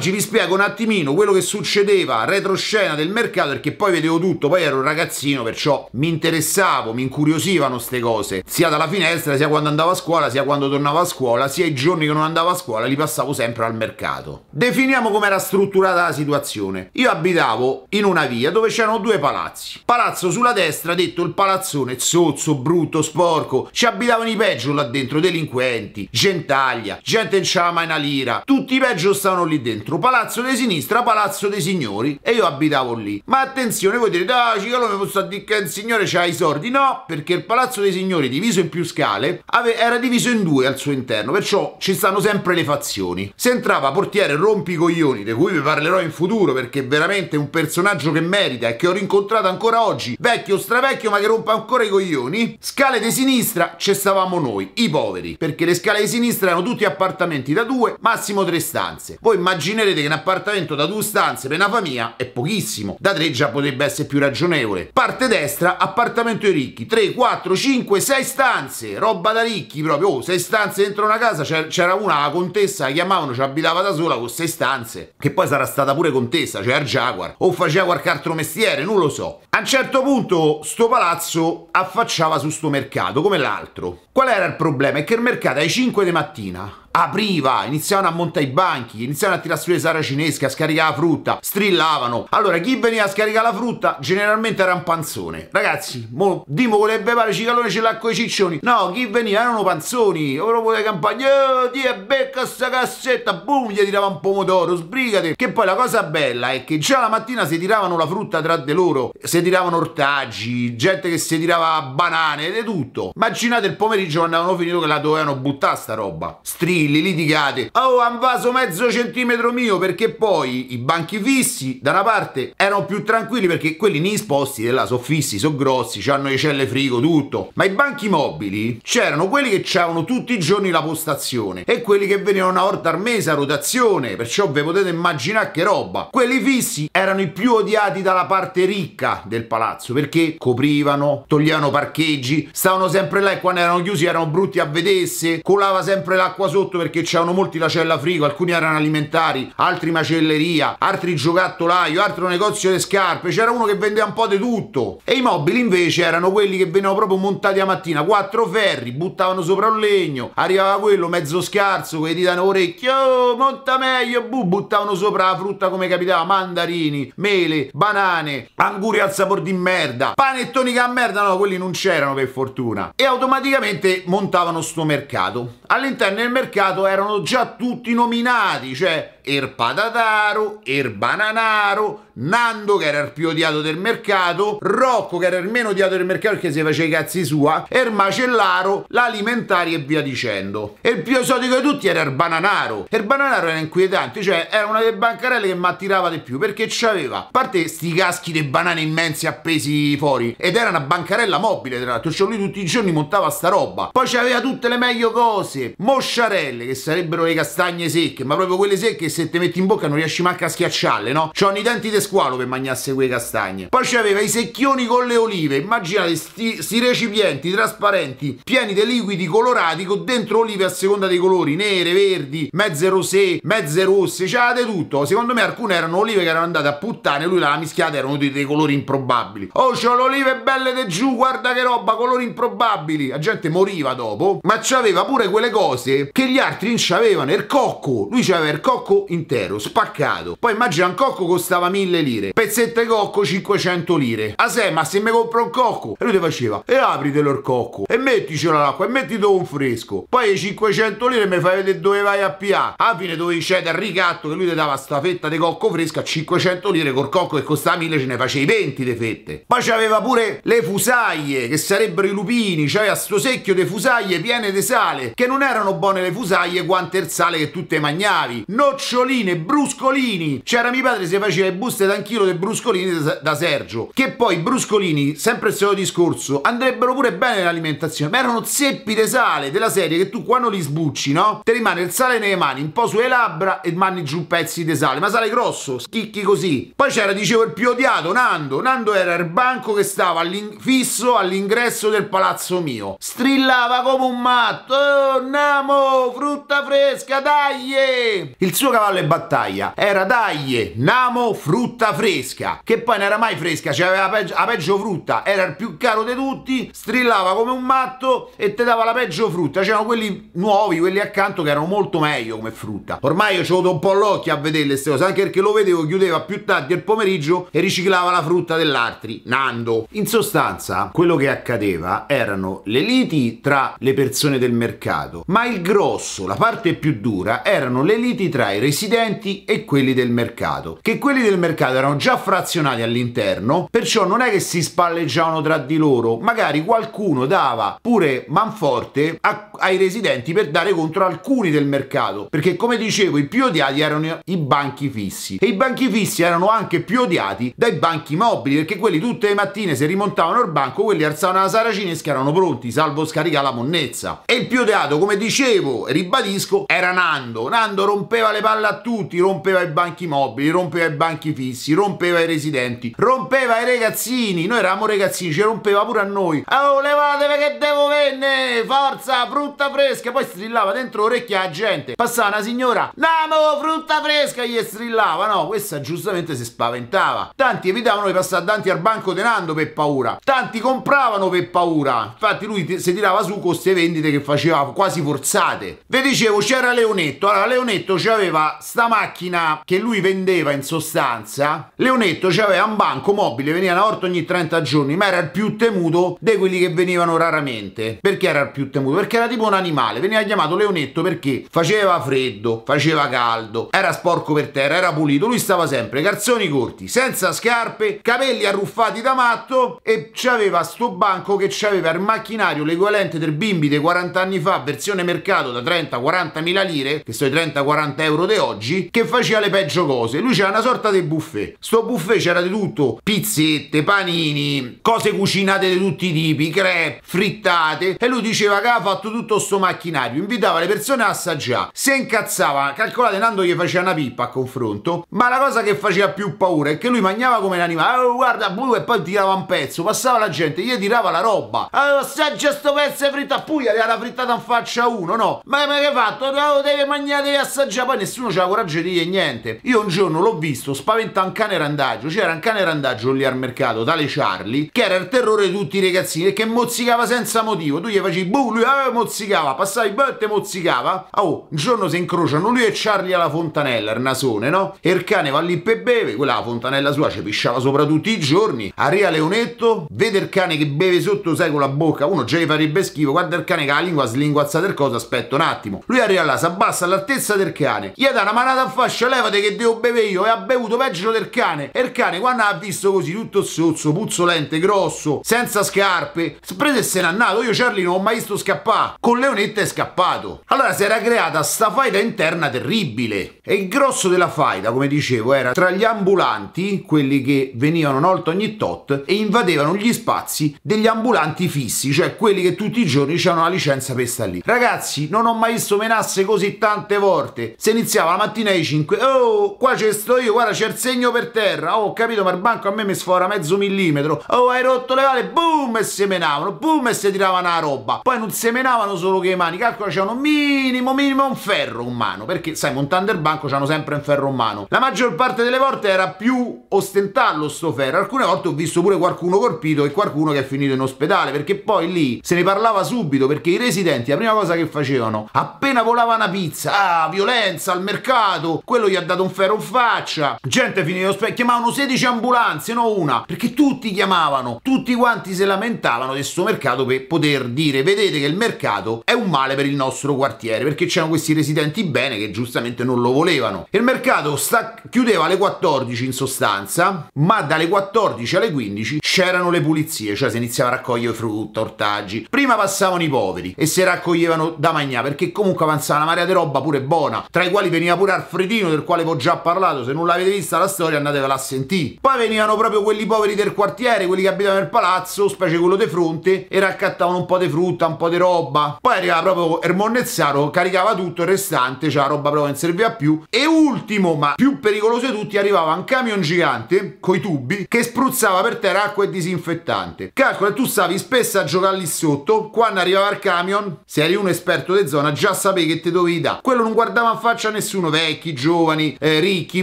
oggi 0.01 0.12
vi 0.12 0.20
spiego 0.23 0.55
un 0.55 0.62
attimino 0.62 1.12
quello 1.12 1.31
che 1.31 1.43
succedeva 1.43 2.25
retroscena 2.25 2.95
del 2.95 3.11
mercato 3.11 3.51
perché 3.51 3.73
poi 3.73 3.93
vedevo 3.93 4.19
tutto, 4.19 4.48
poi 4.48 4.62
ero 4.62 4.77
un 4.77 4.83
ragazzino 4.83 5.42
perciò 5.42 5.87
mi 5.92 6.09
interessavo, 6.09 6.95
mi 6.95 7.03
incuriosivano 7.03 7.75
queste 7.75 8.01
cose, 8.01 8.42
sia 8.47 8.70
dalla 8.70 8.89
finestra, 8.89 9.37
sia 9.37 9.48
quando 9.48 9.69
andavo 9.69 9.91
a 9.91 9.95
scuola, 9.95 10.31
sia 10.31 10.45
quando 10.45 10.70
tornavo 10.70 11.01
a 11.01 11.05
scuola, 11.05 11.48
sia 11.48 11.67
i 11.67 11.75
giorni 11.75 12.07
che 12.07 12.15
non 12.15 12.23
andavo 12.23 12.48
a 12.48 12.55
scuola 12.55 12.87
li 12.87 12.97
passavo 12.97 13.34
sempre 13.34 13.67
al 13.67 13.75
mercato. 13.75 14.45
Definiamo 14.48 15.11
come 15.11 15.27
era 15.27 15.39
strutturata 15.39 16.05
la 16.05 16.12
situazione. 16.14 16.89
Io 16.92 17.11
abitavo 17.11 17.85
in 17.91 18.05
una 18.05 18.25
via 18.25 18.51
dove 18.51 18.70
c'erano 18.70 19.01
due 19.01 19.19
palazzi. 19.19 19.83
Palazzo 19.85 20.31
sulla 20.31 20.55
destra, 20.55 20.95
detto 20.95 21.23
il 21.23 21.35
palazzone, 21.35 21.98
zozzo, 21.98 22.55
brutto, 22.55 23.03
sporco, 23.03 23.69
ci 23.70 23.85
abitavano 23.85 24.31
i 24.31 24.37
peggio 24.37 24.73
là 24.73 24.85
dentro, 24.85 25.20
delinquenti, 25.20 26.09
gentaglia, 26.11 26.98
gente 27.03 27.39
che 27.39 27.59
non 27.59 27.75
mai 27.75 27.85
una 27.85 27.97
lira, 27.98 28.42
tutti 28.47 28.77
i 28.77 28.79
peggio 28.79 29.12
stavano 29.12 29.45
lì 29.45 29.61
dentro. 29.61 29.89
Palazzo 29.98 30.42
di 30.42 30.56
sinistra, 30.56 31.02
palazzo 31.02 31.48
dei 31.48 31.60
signori 31.60 32.19
e 32.22 32.33
io 32.33 32.46
abitavo 32.46 32.94
lì. 32.94 33.22
Ma 33.27 33.41
attenzione, 33.41 33.98
voi 33.98 34.10
direte, 34.10 34.33
ah, 34.33 34.58
Cicalo 34.58 34.88
mi 34.88 34.96
posso 34.96 35.22
dire 35.22 35.44
che 35.44 35.56
il 35.56 35.69
signore 35.69 36.05
c'ha 36.06 36.24
i 36.24 36.33
soldi. 36.33 36.70
No, 36.70 37.05
perché 37.06 37.34
il 37.34 37.44
palazzo 37.44 37.80
dei 37.80 37.92
signori 37.92 38.28
diviso 38.28 38.61
in 38.61 38.68
più 38.68 38.84
scale 38.84 39.42
ave- 39.46 39.77
era 39.77 39.98
diviso 39.98 40.30
in 40.30 40.42
due 40.42 40.66
al 40.66 40.78
suo 40.78 40.92
interno, 40.92 41.33
perciò 41.33 41.77
ci 41.78 41.94
stanno 41.94 42.20
sempre 42.20 42.55
le 42.55 42.64
fazioni. 42.64 43.33
Se 43.34 43.50
entrava 43.50 43.92
portiere 43.92 44.36
rompicoglioni, 44.36 45.24
di 45.24 45.33
cui 45.33 45.52
vi 45.52 45.61
parlerò 45.61 46.00
in 46.00 46.12
futuro 46.12 46.52
perché 46.52 46.80
è 46.80 46.86
veramente 46.86 47.36
un 47.36 47.50
personaggio 47.50 48.12
che 48.12 48.20
merita 48.20 48.68
e 48.68 48.77
che 48.77 48.86
ho 48.86 48.92
rincontrato 48.92 49.48
ancora 49.48 49.84
oggi, 49.84 50.16
vecchio 50.18 50.58
stravecchio 50.58 51.11
ma 51.11 51.18
che 51.18 51.27
rompe 51.27 51.50
ancora 51.50 51.84
i 51.84 51.88
coglioni, 51.88 52.56
scale 52.61 53.00
di 53.00 53.11
sinistra 53.11 53.74
ci 53.77 53.94
stavamo 53.94 54.38
noi, 54.38 54.70
i 54.74 54.88
poveri, 54.88 55.36
perché 55.36 55.64
le 55.64 55.74
scale 55.74 56.00
di 56.00 56.08
sinistra 56.08 56.50
erano 56.50 56.64
tutti 56.64 56.84
appartamenti 56.84 57.52
da 57.52 57.64
due, 57.64 57.96
massimo 58.00 58.45
tre 58.45 58.61
stanze. 58.61 59.18
Voi 59.20 59.39
immaginerete 59.80 60.01
che 60.01 60.07
un 60.07 60.13
appartamento 60.13 60.74
da 60.74 60.86
due 60.86 61.02
stanze 61.02 61.48
per 61.48 61.57
una 61.57 61.68
famiglia 61.68 62.14
è 62.17 62.27
pochissimo, 62.27 62.96
da 62.98 63.13
tre 63.13 63.30
già 63.30 63.48
potrebbe 63.48 63.85
essere 63.85 64.07
più 64.07 64.18
ragionevole. 64.18 64.91
Parte 64.92 65.29
destra, 65.29 65.79
appartamento 65.79 66.46
ai 66.46 66.52
ricchi, 66.52 66.86
3, 66.86 67.13
4, 67.13 67.57
5, 67.57 68.01
6 68.01 68.24
stanze, 68.24 68.98
roba 68.98 69.33
da 69.33 69.42
ricchi 69.42 69.83
proprio, 69.83 70.08
oh, 70.08 70.23
6 70.23 70.39
stanze 70.39 70.83
dentro 70.83 71.05
una 71.05 71.18
casa, 71.18 71.42
c'era, 71.42 71.95
una, 71.95 72.20
la 72.20 72.30
contessa, 72.30 72.86
la 72.86 72.92
chiamavano, 72.92 73.35
ci 73.35 73.41
abitava 73.41 73.80
da 73.80 73.95
sola 73.95 74.17
con 74.17 74.29
6 74.29 74.48
stanze, 74.48 75.13
che 75.18 75.30
poi 75.30 75.46
sarà 75.46 75.64
stata 75.64 75.95
pure 75.95 76.11
contessa, 76.11 76.62
cioè 76.62 76.74
al 76.74 76.85
Jaguar, 76.85 77.35
o 77.39 77.52
faceva 77.52 77.86
qualche 77.86 78.11
altro 78.11 78.35
mestiere, 78.35 78.85
non 78.85 78.98
lo 78.98 79.08
so. 79.08 79.41
A 79.51 79.58
un 79.58 79.67
certo 79.67 80.02
punto 80.02 80.61
sto 80.62 80.89
palazzo 80.89 81.68
affacciava 81.70 82.39
su 82.39 82.51
sto 82.51 82.68
mercato, 82.68 83.23
come 83.23 83.39
l'altro. 83.39 84.02
Qual 84.12 84.29
era 84.29 84.45
il 84.45 84.57
problema? 84.57 84.98
È 84.98 85.05
che 85.05 85.14
il 85.14 85.20
mercato 85.20 85.58
alle 85.58 85.68
5 85.68 86.05
di 86.05 86.12
mattina 86.12 86.80
apriva, 86.92 87.64
iniziavano 87.64 88.08
a 88.08 88.12
montare 88.12 88.46
i 88.46 88.48
banchi, 88.48 89.05
iniziavano 89.05 89.39
a 89.39 89.42
tirare 89.42 89.61
su 89.61 89.70
le 89.70 89.78
saracinesche, 89.78 90.46
a 90.46 90.48
scaricare 90.48 90.90
la 90.90 90.96
frutta, 90.96 91.39
strillavano. 91.40 92.27
Allora, 92.30 92.58
chi 92.58 92.77
veniva 92.77 93.05
a 93.05 93.08
scaricare 93.08 93.46
la 93.46 93.55
frutta 93.55 93.96
generalmente 94.01 94.62
era 94.62 94.74
un 94.74 94.83
panzone. 94.83 95.48
Ragazzi, 95.52 96.08
mo, 96.12 96.45
dimo 96.46 96.79
con 96.79 96.89
le 96.89 97.00
bevare 97.00 97.33
cicalone 97.33 97.70
ce 97.70 97.80
l'ha 97.80 97.96
coi 97.96 98.14
ciccioni. 98.14 98.58
No, 98.62 98.90
chi 98.92 99.06
veniva 99.06 99.40
erano 99.40 99.62
panzoni, 99.62 100.36
proprio 100.36 100.73
le 100.73 100.83
campagne, 100.83 101.27
oh, 101.27 101.70
ti 101.70 101.80
becca 102.06 102.45
sta 102.45 102.68
cassetta, 102.68 103.34
boom, 103.34 103.70
gli 103.70 103.84
tirava 103.84 104.06
un 104.06 104.20
pomodoro, 104.20 104.74
sbrigate. 104.74 105.36
Che 105.36 105.50
poi 105.50 105.67
la 105.67 105.74
cosa 105.74 106.02
bella 106.02 106.52
è 106.52 106.64
che 106.64 106.79
già 106.79 107.00
la 107.00 107.08
mattina 107.08 107.46
si 107.46 107.58
tiravano 107.58 107.96
la 107.96 108.06
frutta 108.06 108.42
tra 108.42 108.56
di 108.56 108.73
loro, 108.73 109.12
si 109.23 109.42
tiravano 109.42 109.77
ortaggi, 109.77 110.77
gente 110.77 111.08
che 111.08 111.18
si 111.18 111.39
tirava 111.39 111.80
banane 111.83 112.52
è 112.52 112.64
tutto. 112.64 113.12
Immaginate 113.14 113.67
il 113.67 113.77
pomeriggio 113.77 114.18
quando 114.18 114.36
avevano 114.36 114.58
finito 114.58 114.80
che 114.80 114.86
la 114.86 114.98
dovevano 114.98 115.36
buttare 115.36 115.77
sta 115.77 115.95
roba. 115.95 116.40
Strilli 116.42 116.80
strilli, 116.80 117.02
litigate. 117.02 117.70
Oh, 117.73 117.98
han 117.98 118.18
vaso 118.18 118.52
mezzo 118.52 118.91
centimetro 118.91 119.52
mio 119.52 119.79
perché 119.79 120.11
poi 120.11 120.73
i 120.73 120.79
banchi 120.79 121.18
fissi 121.18 121.79
da 121.83 121.91
una 121.91 122.02
parte 122.02 122.52
erano 122.57 122.85
più 122.85 123.05
tranquilli 123.05 123.46
perché 123.46 123.77
quelli 123.77 124.01
nei 124.01 124.17
sposti 124.17 124.67
là 124.67 124.86
sono 124.86 125.01
fissi, 125.01 125.39
sono 125.39 125.57
grossi, 125.57 126.08
hanno 126.11 126.29
le 126.29 126.39
celle 126.39 126.67
frigo, 126.67 127.01
tutto. 127.01 127.51
Ma 127.55 127.64
i 127.64 127.70
banchi 127.70 128.08
mobili 128.08 128.81
c'erano 128.82 129.29
quelli 129.29 129.50
che 129.50 129.62
c'avevano 129.64 130.05
tutti 130.05 130.32
i 130.32 130.38
giorni 130.38 130.70
la 130.70 130.82
postazione 130.82 131.64
e 131.64 131.82
quelli 131.82 132.06
che 132.06 132.19
venivano 132.19 132.52
una 132.52 132.62
volta 132.62 132.91
al 132.91 133.00
mese 133.00 133.31
a 133.31 133.35
rotazione, 133.35 134.17
perciò 134.17 134.50
ve 134.50 134.62
potete 134.62 134.88
immaginare 134.88 135.50
che 135.50 135.62
roba. 135.62 136.08
Quelli 136.11 136.41
fissi 136.41 136.88
erano 136.91 137.20
i 137.20 137.29
più 137.29 137.52
odiati 137.52 138.02
dalla 138.02 138.26
parte 138.26 138.64
ricca 138.64 139.23
del 139.26 139.44
palazzo 139.44 139.93
perché 139.93 140.37
coprivano, 140.38 141.25
toglievano 141.26 141.70
parcheggi, 141.70 142.49
stavano 142.52 142.88
sempre 142.88 143.20
là 143.20 143.32
e 143.32 143.41
quando 143.41 143.61
erano 143.61 143.82
chiusi 143.82 144.06
erano 144.06 144.26
brutti 144.26 144.58
a 144.58 144.64
vedersi, 144.64 145.41
colava 145.43 145.82
sempre 145.82 146.17
l'acqua 146.17 146.49
sotto 146.49 146.69
perché 146.79 147.03
c'erano 147.03 147.32
molti 147.32 147.58
la 147.58 147.69
cella 147.69 147.99
frigo, 147.99 148.25
alcuni 148.25 148.53
erano 148.53 148.76
alimentari, 148.76 149.50
altri 149.56 149.91
macelleria, 149.91 150.76
altri 150.79 151.14
giocattolaio, 151.14 152.03
altro 152.03 152.29
negozio 152.29 152.70
di 152.70 152.79
scarpe, 152.79 153.31
c'era 153.31 153.50
uno 153.50 153.64
che 153.64 153.75
vendeva 153.75 154.06
un 154.06 154.12
po' 154.12 154.26
di 154.26 154.38
tutto. 154.38 155.00
E 155.05 155.14
i 155.14 155.20
mobili 155.20 155.61
invece 155.61 156.05
erano 156.05 156.31
quelli 156.31 156.56
che 156.56 156.67
venivano 156.67 156.94
proprio 156.94 157.19
montati 157.19 157.61
a 157.61 157.64
mattina, 157.64 158.03
quattro 158.03 158.47
ferri, 158.47 158.93
buttavano 158.93 159.43
sopra 159.43 159.69
un 159.69 159.79
legno, 159.79 160.31
arrivava 160.35 160.81
quello 160.81 161.09
mezzo 161.09 161.41
scarso, 161.41 161.99
con 161.99 162.09
le 162.09 162.14
dita 162.14 162.35
nell'orecchio, 162.35 162.94
oh, 162.94 163.37
monta 163.37 163.79
meglio, 163.79 164.23
bu, 164.23 164.44
buttavano 164.44 164.94
sopra 164.94 165.31
la 165.31 165.37
frutta 165.37 165.69
come 165.69 165.88
capitava, 165.88 166.25
mandarini, 166.25 167.12
mele, 167.17 167.70
banane, 167.73 168.50
anguri 168.56 169.00
al 169.00 169.12
sapore 169.12 169.43
di 169.43 169.53
merda, 169.53 170.12
panettoni 170.14 170.73
che 170.73 170.79
a 170.79 170.88
merda, 170.88 171.23
no, 171.23 171.37
quelli 171.37 171.59
non 171.59 171.73
c'erano 171.73 172.14
per 172.14 172.29
fortuna. 172.29 172.93
E 172.94 173.05
automaticamente 173.05 174.03
montavano 174.06 174.61
sto 174.61 174.85
mercato. 174.85 175.59
All'interno 175.67 176.17
del 176.17 176.31
mercato 176.31 176.59
erano 176.87 177.23
già 177.23 177.47
tutti 177.47 177.93
nominati, 177.94 178.75
cioè 178.75 179.19
Er 179.31 179.55
Patataro, 179.55 180.61
Er 180.64 180.91
Bananaro, 180.91 182.06
Nando 182.14 182.76
che 182.79 182.87
era 182.87 182.99
il 182.99 183.12
più 183.12 183.29
odiato 183.29 183.61
del 183.61 183.79
mercato, 183.79 184.58
Rocco 184.61 185.19
che 185.19 185.26
era 185.26 185.38
il 185.38 185.49
meno 185.49 185.69
odiato 185.69 185.97
del 185.97 186.05
mercato 186.05 186.35
perché 186.35 186.53
si 186.53 186.61
faceva 186.62 186.88
i 186.88 186.91
cazzi 186.91 187.25
sua, 187.25 187.65
Er 187.69 187.93
Macellaro, 187.93 188.87
l'alimentari 188.88 189.75
e 189.75 189.79
via 189.79 190.03
dicendo. 190.03 190.79
E 190.81 190.91
il 190.91 191.03
più 191.03 191.17
esotico 191.17 191.55
di 191.55 191.62
tutti 191.62 191.87
era 191.87 192.03
il 192.03 192.11
Bananaro. 192.11 192.87
E 192.91 192.97
il 192.97 193.05
Bananaro 193.05 193.47
era 193.47 193.59
inquietante, 193.59 194.21
cioè 194.21 194.49
era 194.50 194.67
una 194.67 194.81
delle 194.81 194.97
bancarelle 194.97 195.47
che 195.47 195.55
mi 195.55 195.67
attirava 195.67 196.11
di 196.11 196.19
più 196.19 196.41
perché 196.41 196.67
c'aveva, 196.69 197.19
a 197.19 197.29
parte 197.31 197.69
sti 197.69 197.93
caschi 197.93 198.32
di 198.32 198.43
banane 198.43 198.81
immensi 198.81 199.29
appesi 199.29 199.97
fuori, 199.97 200.35
ed 200.37 200.56
era 200.56 200.71
una 200.71 200.81
bancarella 200.81 201.38
mobile 201.38 201.81
tra 201.81 201.93
l'altro, 201.93 202.11
cioè 202.11 202.27
lui 202.27 202.37
tutti 202.37 202.61
i 202.61 202.67
giorni 202.67 202.91
montava 202.91 203.31
sta 203.31 203.49
roba. 203.49 203.91
Poi 203.93 204.09
c'aveva 204.09 204.41
tutte 204.41 204.69
le 204.69 204.77
meglio 204.77 205.12
cose, 205.12 205.75
mosciarelle 205.79 206.67
che 206.67 206.75
sarebbero 206.75 207.23
le 207.23 207.35
castagne 207.35 207.88
secche, 207.88 208.25
ma 208.25 208.35
proprio 208.35 208.56
quelle 208.56 208.77
secche 208.77 208.97
che 208.97 209.09
si 209.09 209.19
se 209.20 209.31
te 209.31 209.38
metti 209.38 209.58
in 209.58 209.67
bocca 209.67 209.87
non 209.87 209.96
riesci 209.96 210.22
manco 210.22 210.44
a 210.44 210.49
schiacciarle, 210.49 211.12
no? 211.12 211.31
C'hanno 211.32 211.58
i 211.58 211.62
denti 211.62 211.90
di 211.90 212.00
squalo 212.00 212.37
per 212.37 212.46
mangiarsi 212.46 212.93
quelle 212.93 213.11
castagne. 213.11 213.69
Poi 213.69 213.82
c'aveva 213.84 214.20
i 214.20 214.28
secchioni 214.28 214.87
con 214.87 215.06
le 215.06 215.17
olive, 215.17 215.56
immaginate 215.56 216.17
sti, 216.17 216.62
sti 216.62 216.78
recipienti 216.78 217.50
trasparenti 217.50 218.40
pieni 218.43 218.72
di 218.72 218.87
liquidi 218.87 219.26
colorati 219.26 219.84
con 219.84 220.05
dentro 220.05 220.40
olive 220.40 220.64
a 220.64 220.69
seconda 220.69 221.06
dei 221.06 221.19
colori, 221.19 221.55
nere, 221.55 221.93
verdi, 221.93 222.49
mezze 222.52 222.88
rosé, 222.88 223.40
mezze 223.43 223.84
rosse, 223.84 224.25
c'aveva 224.26 224.61
di 224.61 224.72
tutto. 224.72 225.05
Secondo 225.05 225.34
me 225.34 225.43
alcune 225.43 225.75
erano 225.75 225.99
olive 225.99 226.22
che 226.22 226.28
erano 226.28 226.44
andate 226.44 226.69
a 226.69 226.75
puttane, 226.75 227.26
lui 227.26 227.38
l'ha 227.38 227.56
mischiata, 227.56 227.96
erano 227.96 228.17
dei, 228.17 228.31
dei 228.31 228.44
colori 228.44 228.72
improbabili. 228.75 229.50
Oh, 229.52 229.72
c'ho 229.72 229.94
le 229.96 230.02
olive 230.02 230.40
belle 230.43 230.72
di 230.72 230.88
giù, 230.88 231.14
guarda 231.14 231.52
che 231.52 231.62
roba, 231.62 231.94
colori 231.94 232.25
improbabili. 232.25 233.08
La 233.08 233.19
gente 233.19 233.49
moriva 233.49 233.93
dopo, 233.94 234.40
ma 234.43 234.58
c'aveva 234.62 235.05
pure 235.05 235.28
quelle 235.28 235.50
cose 235.50 236.11
che 236.11 236.28
gli 236.28 236.38
altri 236.38 236.69
non 236.69 236.76
c'avevano. 236.78 237.32
Il 237.32 237.46
cocco, 237.46 238.08
lui 238.11 238.22
c'aveva 238.22 238.52
il 238.52 238.61
cocco 238.61 239.00
intero, 239.08 239.58
spaccato. 239.58 240.37
Poi 240.38 240.52
immagina 240.52 240.87
un 240.87 240.94
cocco 240.94 241.26
costava 241.26 241.69
1000 241.69 242.00
lire, 242.00 242.32
pezzette 242.32 242.87
cocco 242.87 243.25
500 243.25 243.97
lire. 243.97 244.32
A 244.37 244.49
se, 244.49 244.70
ma 244.70 244.85
se 244.85 245.00
mi 245.00 245.11
compra 245.11 245.43
un 245.43 245.50
cocco, 245.50 245.97
e 245.99 246.05
lui 246.05 246.12
ti 246.12 246.19
faceva, 246.19 246.62
e 246.67 246.76
apritelo 246.76 247.31
il 247.31 247.41
cocco, 247.41 247.85
e 247.87 247.97
metticelo 247.97 248.56
all'acqua, 248.56 248.87
e 248.87 248.88
mettilo 248.88 249.35
un 249.35 249.44
fresco. 249.47 250.06
Poi 250.08 250.32
i 250.32 250.38
500 250.38 251.06
lire 251.08 251.26
mi 251.26 251.41
fai 251.41 251.56
vedere 251.56 251.81
dove 251.81 252.00
vai 252.02 252.23
a 252.23 252.31
pià. 252.31 252.75
Alla 252.76 252.97
fine 252.97 253.17
dovevi 253.17 253.43
cedere 253.43 253.70
al 253.70 253.82
ricatto 253.82 254.29
che 254.29 254.35
lui 254.35 254.49
ti 254.49 254.55
dava 254.55 254.76
sta 254.76 255.00
fetta 255.00 255.29
di 255.29 255.37
cocco 255.37 255.70
fresca 255.70 256.00
a 256.00 256.05
500 256.05 256.70
lire 256.70 256.93
col 256.93 257.08
cocco 257.08 257.37
che 257.37 257.43
costava 257.43 257.76
1000 257.79 257.99
ce 257.99 258.06
ne 258.06 258.17
facevi 258.17 258.44
20 258.44 258.85
di 258.85 258.94
fette. 258.94 259.44
Poi 259.46 259.62
c'aveva 259.62 260.00
pure 260.00 260.41
le 260.44 260.62
fusaglie, 260.62 261.49
che 261.49 261.56
sarebbero 261.56 262.06
i 262.06 262.11
lupini, 262.11 262.67
c'aveva 262.67 262.94
sto 262.94 263.19
secchio 263.19 263.55
di 263.55 263.64
fusaglie 263.64 264.20
piene 264.20 264.53
di 264.53 264.62
sale, 264.62 265.12
che 265.14 265.26
non 265.26 265.43
erano 265.43 265.75
buone 265.75 266.00
le 266.00 266.12
fusaglie 266.12 266.64
quanto 266.64 266.96
il 266.96 267.08
sale 267.08 267.38
che 267.38 267.50
tu 267.50 267.67
te 267.67 267.79
magnavi. 267.79 268.44
Noccioline, 268.91 269.37
bruscolini. 269.37 270.43
C'era 270.43 270.71
mio 270.71 270.83
padre 270.83 271.07
si 271.07 271.17
faceva 271.17 271.47
le 271.47 271.53
buste 271.53 271.87
da 271.87 271.95
un 271.95 272.03
di 272.03 272.35
bruscolini 272.35 273.01
da 273.23 273.37
Sergio. 273.37 273.89
Che 273.95 274.11
poi 274.11 274.35
i 274.35 274.39
bruscolini, 274.39 275.15
sempre 275.15 275.51
il 275.51 275.55
solito 275.55 275.79
discorso, 275.79 276.41
andrebbero 276.43 276.93
pure 276.95 277.13
bene 277.13 277.37
nell'alimentazione, 277.37 278.11
ma 278.11 278.19
erano 278.19 278.43
zeppi 278.43 278.97
di 278.97 279.07
sale 279.07 279.53
della 279.53 279.71
serie 279.71 279.97
che 279.97 280.11
tu 280.11 280.25
quando 280.25 280.49
li 280.49 280.59
sbucci, 280.59 281.13
no? 281.13 281.41
Ti 281.45 281.53
rimane 281.53 281.83
il 281.83 281.93
sale 281.93 282.19
nelle 282.19 282.35
mani, 282.35 282.63
un 282.63 282.73
po' 282.73 282.89
sulle 282.89 283.07
labbra 283.07 283.61
e 283.61 283.71
mangi 283.71 284.03
giù 284.03 284.27
pezzi 284.27 284.65
di 284.65 284.75
sale, 284.75 284.99
ma 284.99 285.09
sale 285.09 285.29
grosso, 285.29 285.79
schicchi 285.79 286.23
così. 286.23 286.73
Poi 286.75 286.91
c'era, 286.91 287.13
dicevo, 287.13 287.45
il 287.45 287.53
più 287.53 287.69
odiato, 287.69 288.13
Nando. 288.13 288.61
Nando 288.61 288.93
era 288.93 289.15
il 289.15 289.27
banco 289.27 289.73
che 289.73 289.85
stava 289.85 290.19
all'in- 290.19 290.59
fisso 290.59 291.17
all'ingresso 291.17 291.91
del 291.91 292.09
palazzo 292.09 292.61
mio. 292.61 292.97
Strillava 292.99 293.83
come 293.83 294.07
un 294.07 294.21
matto. 294.21 294.75
Oh, 294.75 295.23
Namo, 295.23 296.13
frutta 296.13 296.65
fresca, 296.65 297.21
dai! 297.21 298.35
Il 298.39 298.53
suo 298.55 298.71
cavallo 298.81 299.00
di 299.00 299.06
battaglia 299.06 299.73
era 299.77 300.05
dai, 300.05 300.73
Namo, 300.77 301.35
frutta 301.35 301.93
fresca. 301.93 302.61
Che 302.65 302.81
poi 302.81 302.97
non 302.97 303.06
era 303.06 303.19
mai 303.19 303.37
fresca, 303.37 303.73
c'aveva 303.73 304.03
la 304.03 304.09
peggio, 304.09 304.35
la 304.35 304.47
peggio 304.47 304.79
frutta. 304.79 305.25
Era 305.25 305.44
il 305.44 305.56
più 305.56 305.77
caro 305.77 306.03
di 306.03 306.15
tutti, 306.15 306.71
strillava 306.73 307.35
come 307.35 307.50
un 307.50 307.62
matto 307.62 308.32
e 308.37 308.55
ti 308.55 308.65
dava 308.65 308.85
la 308.85 308.94
peggio 308.94 309.31
frutta. 309.31 309.61
C'erano 309.61 309.85
quelli 309.85 310.31
nuovi, 310.35 310.79
quelli 310.79 310.99
accanto 310.99 311.43
che 311.43 311.50
erano 311.50 311.67
molto 311.67 312.00
meglio 312.00 312.37
come 312.37 312.50
frutta. 312.50 312.99
Ormai 313.03 313.37
io 313.37 313.44
ci 313.44 313.53
ho 313.53 313.59
avuto 313.59 313.73
un 313.73 313.79
po' 313.79 313.93
l'occhio 313.93 314.32
a 314.32 314.37
vedere 314.37 314.65
queste 314.67 314.91
cose, 314.91 315.05
anche 315.05 315.23
perché 315.23 315.41
lo 315.41 315.53
vedevo, 315.53 315.85
chiudeva 315.85 316.21
più 316.23 316.44
tardi 316.44 316.73
al 316.73 316.82
pomeriggio 316.82 317.49
e 317.50 317.61
riciclava 317.61 318.11
la 318.11 318.23
frutta 318.23 318.56
dell'altri, 318.56 319.23
Nando. 319.27 319.87
In 319.93 320.06
sostanza, 320.06 320.88
quello 320.93 321.17
che 321.17 321.29
accadeva 321.29 322.06
erano 322.09 322.62
le 322.65 322.81
liti 322.81 323.41
tra 323.41 323.75
le 323.79 323.93
persone 323.93 324.38
del 324.38 324.53
mercato, 324.53 325.25
ma 325.27 325.44
il 325.44 325.61
grosso, 325.61 326.27
la 326.27 326.37
parte 326.37 326.75
più 326.75 326.99
dura, 326.99 327.44
erano 327.44 327.82
le 327.82 327.97
liti 327.97 328.29
tra 328.31 328.53
i 328.53 328.59
residenti 328.70 329.44
e 329.44 329.64
quelli 329.64 329.93
del 329.93 330.11
mercato. 330.11 330.78
Che 330.81 330.99
quelli 330.99 331.22
del 331.22 331.38
mercato 331.38 331.76
erano 331.76 331.96
già 331.96 332.17
frazionati 332.17 332.82
all'interno, 332.82 333.69
perciò 333.70 334.06
non 334.06 334.20
è 334.20 334.31
che 334.31 334.40
si 334.40 334.62
spalleggiavano 334.62 335.43
tra 335.43 335.58
di 335.58 335.76
loro, 335.76 336.19
magari 336.19 336.64
qualcuno 336.64 337.26
dava 337.26 337.78
pure 337.82 338.25
manforte 338.28 339.19
a, 339.20 339.50
ai 339.58 339.76
residenti 339.76 340.32
per 340.32 340.50
dare 340.50 340.72
contro 340.72 341.05
alcuni 341.05 341.50
del 341.50 341.67
mercato, 341.67 342.28
perché 342.31 342.55
come 342.56 342.76
dicevo 342.76 343.19
i 343.19 343.26
più 343.26 343.46
odiati 343.46 343.81
erano 343.81 344.20
i 344.25 344.37
banchi 344.37 344.88
fissi 344.88 345.37
e 345.40 345.46
i 345.46 345.55
banchi 345.55 345.88
fissi 345.88 346.22
erano 346.22 346.49
anche 346.49 346.81
più 346.81 347.00
odiati 347.02 347.52
dai 347.56 347.72
banchi 347.72 348.14
mobili, 348.14 348.56
perché 348.56 348.76
quelli 348.76 349.00
tutte 349.00 349.28
le 349.28 349.34
mattine 349.34 349.75
se 349.75 349.87
rimontavano 349.87 350.40
il 350.43 350.50
banco, 350.50 350.84
quelli 350.84 351.02
alzavano 351.02 351.40
la 351.40 351.49
saracinesca 351.49 352.11
erano 352.11 352.32
pronti, 352.32 352.70
salvo 352.70 353.05
scaricare 353.05 353.44
la 353.44 353.52
monnezza. 353.52 354.22
E 354.25 354.34
il 354.34 354.46
più 354.46 354.61
odiato, 354.61 354.99
come 354.99 355.17
dicevo 355.17 355.88
e 355.88 355.93
ribadisco, 355.93 356.64
era 356.69 356.93
Nando. 356.93 357.49
Nando 357.49 357.84
rompeva 357.84 358.31
le 358.31 358.40
palle 358.40 358.60
a 358.69 358.81
tutti, 358.81 359.19
rompeva 359.19 359.61
i 359.61 359.67
banchi 359.67 360.07
mobili, 360.07 360.51
rompeva 360.51 360.87
i 360.87 360.97
banchi 360.97 361.33
fissi, 361.33 361.73
rompeva 361.73 362.21
i 362.21 362.27
residenti, 362.27 362.95
rompeva 362.97 363.61
i 363.61 363.65
ragazzini, 363.65 364.47
noi 364.47 364.59
eravamo 364.59 364.87
ragazzini, 364.87 365.33
ci 365.33 365.43
rompeva 365.43 365.85
pure 365.85 366.01
a 366.01 366.05
noi. 366.05 366.45
Oh, 366.49 366.81
levatevi 366.81 367.35
che 367.39 367.59
devo 367.59 367.89
venne, 367.89 368.65
forza, 368.67 369.27
frutta 369.29 369.71
fresca, 369.71 370.12
poi 370.12 370.25
strillava 370.25 370.73
dentro 370.73 371.03
l'orecchia 371.03 371.43
la 371.45 371.51
gente. 371.51 371.95
Passava 371.95 372.29
una 372.29 372.43
signora, 372.43 372.91
Namo, 372.95 373.59
frutta 373.61 374.01
fresca, 374.03 374.45
gli 374.45 374.59
strillava, 374.63 375.27
no, 375.27 375.47
questa 375.47 375.81
giustamente 375.81 376.37
si 376.37 376.45
spaventava. 376.45 377.33
Tanti 377.35 377.69
evitavano 377.69 378.06
di 378.06 378.13
passare 378.13 378.45
davanti 378.45 378.71
al 378.71 378.81
banco 378.81 379.13
tenando 379.13 379.55
per 379.55 379.73
paura, 379.73 380.19
tanti 380.23 380.61
compravano 380.61 381.29
per 381.29 381.51
paura. 381.51 382.11
Infatti 382.13 382.47
lui 382.47 382.79
si 382.79 382.95
tirava 382.95 383.23
su 383.23 383.33
con 383.33 383.41
queste 383.41 383.75
vendite 383.75 384.11
che 384.11 384.21
faceva 384.21 384.73
quasi 384.73 385.01
forzate. 385.01 385.81
Vi 385.87 386.03
dicevo, 386.03 386.39
c'era 386.39 386.73
Leonetto, 386.73 387.29
allora 387.29 387.47
Leonetto 387.47 387.95
aveva 388.11 388.50
sta 388.61 388.88
macchina 388.88 389.62
che 389.64 389.79
lui 389.79 390.00
vendeva 390.00 390.52
in 390.52 390.62
sostanza. 390.62 391.70
Leonetto 391.76 392.29
aveva 392.29 392.64
un 392.64 392.76
banco 392.76 393.12
mobile, 393.12 393.52
veniva 393.52 393.73
una 393.73 393.82
volta 393.82 394.06
ogni 394.06 394.25
30 394.25 394.62
giorni, 394.62 394.97
ma 394.97 395.06
era 395.06 395.19
il 395.19 395.31
più 395.31 395.56
temuto 395.56 396.17
di 396.20 396.37
quelli 396.37 396.58
che 396.58 396.70
venivano 396.70 397.17
raramente. 397.17 397.99
Perché 398.00 398.29
era 398.29 398.41
il 398.41 398.50
più 398.50 398.70
temuto? 398.70 398.97
Perché 398.97 399.17
era 399.17 399.29
tipo 399.29 399.47
un 399.47 399.55
animale, 399.55 400.00
veniva 400.00 400.23
chiamato 400.23 400.56
Leonetto 400.56 401.02
perché 401.02 401.44
faceva 401.50 402.00
freddo, 402.00 402.62
faceva 402.64 403.08
caldo, 403.08 403.69
era 403.70 403.93
sporco 403.93 404.32
per 404.32 404.49
terra, 404.49 404.76
era 404.76 404.93
pulito, 404.93 405.26
lui 405.26 405.38
stava 405.38 405.67
sempre 405.67 406.03
calzoni 406.03 406.49
corti, 406.49 406.88
senza 406.88 407.32
scarpe, 407.32 408.00
capelli 408.03 408.44
arruffati 408.44 409.00
da 409.00 409.14
matto 409.14 409.81
e 409.82 410.11
c'aveva 410.12 410.62
sto 410.62 410.91
banco 410.91 411.37
che 411.37 411.49
c'aveva 411.50 411.91
il 411.91 412.00
macchinario 412.00 412.64
l'equivalente 412.64 413.19
del 413.19 413.32
bimbi 413.32 413.69
dei 413.69 413.79
40 413.79 414.20
anni 414.20 414.38
fa, 414.38 414.58
versione 414.58 415.03
mercato 415.03 415.53
da 415.53 415.61
30-40 415.61 416.43
mila 416.43 416.62
lire, 416.62 417.03
che 417.03 417.12
sono 417.12 417.31
i 417.31 417.32
30-40 417.35 417.94
euro 418.00 418.26
di 418.26 418.35
oggi, 418.41 418.89
che 418.91 419.05
faceva 419.05 419.41
le 419.41 419.51
peggio 419.51 419.87
cose. 419.87 420.19
Lui 420.19 420.35
c'era 420.35 420.49
una 420.49 420.63
sorta 420.63 420.91
di 420.91 421.03
buffet. 421.03 421.57
Sto 421.61 421.85
buffet 421.85 422.19
c'era 422.19 422.41
di 422.41 422.51
tutto, 422.51 422.99
pizzette, 423.03 423.83
panini, 423.85 424.79
cose 424.83 425.13
cucinate 425.13 425.69
di 425.69 425.79
tutti 425.79 426.07
i 426.07 426.13
tipi, 426.13 426.51
crepe, 426.51 427.01
frittate. 427.03 427.97
E 427.99 428.09
lui 428.09 428.23
diceva 428.23 428.61
che 428.61 428.69
aveva 428.69 428.91
fatto 428.91 429.11
tutto 429.11 429.39
sto 429.39 429.59
macchinario, 429.59 430.23
invitava 430.23 430.59
le 430.61 430.67
persone 430.67 431.03
a 431.03 431.09
assaggiare, 431.09 431.71
si 431.73 431.95
incazzava, 431.95 432.73
calcolate 432.73 433.19
Nando 433.19 433.45
gli 433.45 433.55
faceva 433.55 433.85
una 433.85 433.95
pippa 433.95 434.25
a 434.25 434.29
confronto, 434.29 435.07
ma 435.11 435.29
la 435.29 435.39
cosa 435.39 435.63
che 435.63 435.77
faceva 435.77 436.09
più 436.09 436.37
paura 436.37 436.71
è 436.71 436.79
che 436.79 436.89
lui 436.89 437.01
mangiava 437.01 437.41
come 437.41 437.57
un 437.57 437.63
animale, 437.63 438.05
oh, 438.05 438.15
guarda, 438.15 438.51
buh, 438.51 438.77
e 438.77 438.83
poi 438.83 439.03
tirava 439.03 439.35
un 439.35 439.47
pezzo, 439.47 439.83
passava 439.83 440.19
la 440.19 440.29
gente, 440.29 440.63
gli 440.63 440.77
tirava 440.79 441.11
la 441.11 441.21
roba, 441.21 441.69
oh, 441.73 441.99
assaggia 441.99 442.53
sto 442.53 442.73
pezzo 442.73 443.05
di 443.05 443.13
fritta, 443.13 443.41
poi 443.43 443.65
gli 443.65 443.67
la 443.67 443.99
frittata 443.99 444.35
in 444.35 444.41
faccia 444.41 444.85
a 444.85 444.89
uno, 444.89 445.17
no, 445.17 445.43
ma, 445.44 445.67
ma 445.67 445.79
che 445.79 445.87
hai 445.87 445.94
fatto? 445.94 446.31
No, 446.31 446.61
devi 446.63 446.89
mangiare, 446.89 447.25
devi 447.25 447.37
assaggiare, 447.37 447.87
poi 447.87 447.97
nessuno 447.99 448.30
c'ha 448.31 448.46
coraggio 448.46 448.81
di 448.81 448.91
dire 448.91 449.05
niente. 449.05 449.60
Io 449.63 449.81
un 449.81 449.89
giorno 449.89 450.20
l'ho 450.20 450.39
visto, 450.39 450.75
spaventa 450.75 451.22
un 451.22 451.32
cane 451.32 451.58
randaggio, 451.58 452.08
c'era 452.08 452.32
un 452.32 452.41
cane 452.41 452.65
randaggio 452.65 453.13
lì 453.13 453.25
al 453.25 453.37
mercato, 453.37 453.84
tale 453.84 454.06
Charlie, 454.06 454.69
che 454.72 454.82
era 454.82 454.96
il 454.96 455.08
terrore 455.08 455.46
di 455.46 455.53
tutti 455.53 455.79
i 455.79 455.84
ragazzini 455.84 456.29
e 456.29 456.32
che 456.32 456.44
mozzicava 456.44 457.06
senza 457.06 457.43
motivo, 457.43 457.81
tu 457.81 457.89
gli 457.89 457.99
facevi 457.99 458.25
buh, 458.25 458.53
lui 458.53 458.63
eh, 458.63 458.91
mozzicava, 458.93 459.55
passavi 459.55 459.91
boh, 459.91 460.17
te 460.17 460.27
mozzicava, 460.27 461.08
oh, 461.13 461.46
un 461.51 461.56
giorno 461.56 461.89
si 461.89 461.96
incrociano 461.96 462.49
lui 462.49 462.65
e 462.65 462.72
Charlie 462.75 463.15
alla 463.15 463.31
fontanella, 463.31 463.93
il 463.93 464.01
nasone, 464.01 464.51
no? 464.51 464.77
E 464.81 464.91
il 464.91 465.05
cane 465.05 465.31
va 465.31 465.41
lì 465.41 465.58
per 465.58 465.82
beve, 465.82 466.15
quella 466.15 466.34
la 466.34 466.43
fontanella 466.43 466.93
sua 466.93 467.10
ci 467.10 467.22
pisciava 467.22 467.58
sopra 467.58 467.84
tutti 467.84 468.10
i 468.10 468.20
giorni, 468.20 468.72
arriva 468.77 469.10
Leonetto, 469.10 469.87
vede 469.91 470.19
il 470.19 470.29
cane 470.29 470.56
che 470.56 470.67
beve 470.67 471.01
sotto, 471.01 471.34
sai, 471.34 471.51
con 471.51 471.60
la 471.60 471.69
bocca, 471.69 472.06
uno 472.06 472.25
già 472.25 472.39
gli 472.39 472.46
farebbe 472.46 472.82
schifo, 472.82 473.13
guarda 473.13 473.37
il 473.37 473.44
cane 473.44 473.65
che 473.65 473.70
ha 473.70 473.75
la 473.75 473.81
lingua 473.81 474.06
slinguazzata 474.06 474.67
del 474.67 474.75
coso, 474.75 474.96
aspetta 474.96 475.34
un 475.34 475.41
attimo, 475.43 475.82
lui 475.87 476.01
arriva 476.01 476.25
là, 476.25 476.37
si 476.37 476.44
abbassa 476.44 476.84
all'altezza 476.84 477.37
del 477.37 477.53
cane, 477.53 477.93
gli 477.94 478.05
dà 478.12 478.22
una 478.22 478.32
manata 478.32 478.62
a 478.62 478.69
fascia, 478.69 479.08
levate 479.08 479.40
che 479.40 479.56
devo 479.56 479.76
bere 479.76 480.02
io, 480.02 480.26
e 480.26 480.29
ha 480.29 480.38
bevuto 480.38 480.76
peggio 480.76 481.10
del 481.10 481.31
cane, 481.31 481.70
e 481.72 481.81
il 481.81 481.93
cane 481.93 482.19
quando 482.20 482.43
ha 482.43 482.55
visto 482.55 482.93
così, 482.93 483.12
tutto 483.12 483.43
sozzo, 483.43 483.93
puzzolente, 483.93 484.58
grosso, 484.58 485.20
senza 485.22 485.62
scarpe, 485.62 486.38
prese 486.56 486.79
e 486.79 486.82
se 486.82 487.00
n'è 487.00 487.06
andato, 487.06 487.43
io 487.43 487.50
Charlie 487.52 487.84
non 487.84 487.94
ho 487.94 487.98
mai 487.98 488.17
visto 488.17 488.36
scappare, 488.36 488.94
con 489.00 489.19
Leonetta 489.19 489.60
è 489.60 489.67
scappato. 489.67 490.43
Allora 490.46 490.72
si 490.72 490.84
era 490.84 491.00
creata 491.00 491.43
sta 491.43 491.70
faida 491.70 491.98
interna 491.98 492.48
terribile, 492.48 493.38
e 493.43 493.55
il 493.55 493.69
grosso 493.69 494.08
della 494.08 494.29
faida, 494.29 494.72
come 494.72 494.88
dicevo, 494.88 495.32
era 495.32 495.52
tra 495.52 495.70
gli 495.70 495.84
ambulanti, 495.84 496.82
quelli 496.82 497.22
che 497.22 497.52
venivano 497.55 497.98
una 497.98 498.08
ogni 498.26 498.56
tot, 498.56 499.02
e 499.06 499.14
invadevano 499.14 499.76
gli 499.76 499.93
spazi 499.93 500.56
degli 500.62 500.86
ambulanti 500.86 501.48
fissi, 501.48 501.93
cioè 501.93 502.17
quelli 502.17 502.43
che 502.43 502.55
tutti 502.55 502.81
i 502.81 502.86
giorni 502.86 503.20
hanno 503.26 503.43
la 503.43 503.48
licenza 503.48 503.94
per 503.94 504.08
stare 504.08 504.31
lì. 504.31 504.43
Ragazzi, 504.44 505.08
non 505.08 505.26
ho 505.26 505.34
mai 505.34 505.52
visto 505.52 505.76
menasse 505.76 506.24
così 506.24 506.58
tante 506.58 506.98
volte. 506.98 507.55
Se 507.56 507.70
iniziava 507.70 508.00
iniziava 508.01 508.13
la 508.13 508.17
mattina 508.17 508.51
alle 508.51 508.63
5, 508.63 508.99
oh, 509.03 509.57
qua 509.57 509.75
c'è 509.75 509.93
sto 509.93 510.19
io, 510.19 510.33
guarda 510.33 510.53
c'è 510.53 510.67
il 510.67 510.77
segno 510.77 511.11
per 511.11 511.29
terra, 511.29 511.79
oh, 511.79 511.87
ho 511.87 511.93
capito, 511.93 512.23
ma 512.23 512.30
il 512.30 512.38
banco 512.38 512.69
a 512.69 512.71
me 512.71 512.85
mi 512.85 512.95
sfora 512.95 513.26
mezzo 513.26 513.57
millimetro, 513.57 514.23
oh, 514.28 514.49
hai 514.49 514.62
rotto 514.62 514.95
le 514.95 515.02
vale, 515.02 515.25
boom, 515.26 515.76
e 515.76 515.83
semenavano, 515.83 516.52
boom, 516.52 516.88
e 516.88 516.95
si 516.95 517.11
tiravano 517.11 517.49
la 517.49 517.59
roba. 517.59 518.00
Poi 518.02 518.19
non 518.19 518.30
semenavano 518.30 518.97
solo 518.97 519.19
che 519.19 519.30
le 519.30 519.37
mani, 519.37 519.59
calcola 519.59 519.90
c'erano 519.90 520.14
minimo, 520.14 520.95
minimo 520.95 521.26
un 521.26 521.37
ferro 521.37 521.83
in 521.83 521.92
mano, 521.92 522.25
perché 522.25 522.54
sai, 522.54 522.73
montando 522.73 523.12
il 523.12 523.19
banco 523.19 523.49
c'hanno 523.49 523.66
sempre 523.66 523.97
un 523.97 524.02
ferro 524.02 524.28
in 524.28 524.35
mano. 524.35 524.66
La 524.71 524.78
maggior 524.78 525.14
parte 525.14 525.42
delle 525.42 525.59
volte 525.59 525.88
era 525.88 526.09
più 526.09 526.64
ostentarlo 526.69 527.49
sto 527.49 527.73
ferro, 527.73 527.99
alcune 527.99 528.25
volte 528.25 528.49
ho 528.49 528.52
visto 528.52 528.80
pure 528.80 528.97
qualcuno 528.97 529.38
colpito 529.38 529.85
e 529.85 529.90
qualcuno 529.90 530.33
che 530.33 530.38
è 530.38 530.45
finito 530.45 530.73
in 530.73 530.80
ospedale, 530.80 531.33
perché 531.33 531.57
poi 531.57 531.92
lì 531.92 532.21
se 532.23 532.35
ne 532.35 532.42
parlava 532.42 532.83
subito, 532.83 533.26
perché 533.26 533.50
i 533.50 533.59
residenti, 533.59 534.11
la 534.11 534.16
prima 534.16 534.33
cosa 534.33 534.54
che 534.54 534.66
facevano, 534.66 535.28
appena 535.33 535.83
volava 535.83 536.14
una 536.14 536.28
pizza, 536.30 537.02
ah, 537.04 537.09
violenza 537.09 537.73
al 537.73 537.83
mercato, 537.90 538.62
quello 538.64 538.88
gli 538.88 538.94
ha 538.94 539.02
dato 539.02 539.23
un 539.23 539.30
ferro 539.30 539.54
in 539.54 539.61
faccia, 539.61 540.38
gente 540.42 540.85
finita 540.85 541.00
in 541.04 541.09
ospedale, 541.09 541.35
chiamavano 541.35 541.73
16 541.73 542.06
ambulanze, 542.06 542.73
non 542.73 542.92
una, 542.97 543.25
perché 543.26 543.52
tutti 543.52 543.92
chiamavano, 543.92 544.61
tutti 544.62 544.94
quanti 544.94 545.35
si 545.35 545.44
lamentavano 545.44 546.12
di 546.12 546.20
questo 546.20 546.44
mercato 546.44 546.87
per 546.87 547.06
poter 547.06 547.49
dire, 547.49 547.82
vedete 547.82 548.20
che 548.20 548.26
il 548.26 548.37
mercato 548.37 549.02
è 549.04 549.12
un 549.12 549.28
male 549.28 549.56
per 549.56 549.66
il 549.66 549.75
nostro 549.75 550.14
quartiere, 550.14 550.62
perché 550.62 550.87
c'erano 550.87 551.11
questi 551.11 551.32
residenti 551.32 551.82
bene 551.85 552.16
che 552.16 552.30
giustamente 552.30 552.85
non 552.85 553.00
lo 553.00 553.11
volevano. 553.12 553.66
Il 553.70 553.82
mercato 553.82 554.37
sta, 554.37 554.75
chiudeva 554.88 555.25
alle 555.25 555.37
14 555.37 556.04
in 556.04 556.12
sostanza, 556.12 557.09
ma 557.14 557.42
dalle 557.42 557.68
14 557.68 558.37
alle 558.37 558.52
15 558.52 558.99
c'erano 559.00 559.50
le 559.50 559.61
pulizie, 559.61 560.14
cioè 560.14 560.30
si 560.30 560.37
iniziava 560.37 560.70
a 560.70 560.75
raccogliere 560.76 561.14
frutta, 561.14 561.61
ortaggi. 561.61 562.26
Prima 562.30 562.54
passavano 562.54 563.02
i 563.02 563.09
poveri 563.09 563.54
e 563.56 563.66
si 563.66 563.82
raccoglievano 563.82 564.54
da 564.56 564.70
mangiare, 564.70 565.09
perché 565.09 565.32
comunque 565.32 565.64
avanzava 565.64 566.00
una 566.00 566.11
marea 566.11 566.25
di 566.25 566.32
roba 566.32 566.61
pure 566.61 566.80
buona, 566.80 567.26
tra 567.30 567.42
i 567.42 567.50
quali 567.50 567.68
veniva 567.80 567.96
pure 567.96 568.12
Alfredino, 568.12 568.68
del 568.68 568.84
quale 568.84 569.02
vi 569.02 569.08
ho 569.08 569.16
già 569.16 569.37
parlato, 569.37 569.84
se 569.84 569.92
non 569.92 570.06
l'avete 570.06 570.30
vista 570.30 570.58
la 570.58 570.68
storia 570.68 570.99
andatevela 570.99 571.34
a 571.34 571.38
sentire. 571.38 571.96
Poi 572.00 572.18
venivano 572.18 572.56
proprio 572.56 572.82
quelli 572.82 573.06
poveri 573.06 573.34
del 573.34 573.54
quartiere, 573.54 574.06
quelli 574.06 574.22
che 574.22 574.28
abitavano 574.28 574.60
nel 574.60 574.68
palazzo, 574.68 575.28
specie 575.28 575.56
quello 575.58 575.76
di 575.76 575.87
fronte, 575.87 576.46
e 576.46 576.58
raccattavano 576.60 577.18
un 577.18 577.26
po' 577.26 577.38
di 577.38 577.49
frutta, 577.49 577.87
un 577.87 577.96
po' 577.96 578.10
di 578.10 578.18
roba. 578.18 578.76
Poi 578.80 578.96
arrivava 578.96 579.32
proprio 579.32 579.62
Ermonnezzaro, 579.62 580.50
caricava 580.50 580.94
tutto 580.94 581.22
il 581.22 581.28
restante, 581.28 581.90
cioè 581.90 582.02
la 582.02 582.08
roba 582.08 582.28
proprio 582.30 582.44
non 582.44 582.56
serviva 582.56 582.90
più. 582.90 583.22
E 583.30 583.46
ultimo, 583.46 584.14
ma 584.14 584.34
più 584.34 584.60
pericoloso 584.60 585.06
di 585.06 585.12
tutti, 585.12 585.38
arrivava 585.38 585.72
un 585.72 585.84
camion 585.84 586.20
gigante, 586.20 586.99
coi 587.00 587.20
tubi, 587.20 587.66
che 587.66 587.82
spruzzava 587.82 588.42
per 588.42 588.56
terra 588.56 588.84
acqua 588.84 589.04
e 589.04 589.10
disinfettante. 589.10 590.10
Calcola, 590.12 590.52
tu 590.52 590.66
stavi 590.66 590.99
spesso 590.99 591.38
a 591.38 591.44
giocare 591.44 591.78
lì 591.78 591.87
sotto, 591.87 592.50
quando 592.50 592.80
arrivava 592.80 593.10
il 593.10 593.18
camion, 593.18 593.78
se 593.87 594.04
eri 594.04 594.16
un 594.16 594.28
esperto 594.28 594.75
di 594.75 594.87
zona, 594.87 595.12
già 595.12 595.32
sapevi 595.32 595.66
che 595.66 595.80
ti 595.80 595.90
dovevi 595.90 596.20
dare. 596.20 596.40
Quello 596.42 596.62
non 596.62 596.75
guardava 596.75 597.12
in 597.12 597.18
faccia 597.18 597.49
a 597.49 597.52
nessuno, 597.52 597.68
vecchi, 597.78 598.32
giovani, 598.32 598.96
eh, 598.98 599.20
ricchi, 599.20 599.62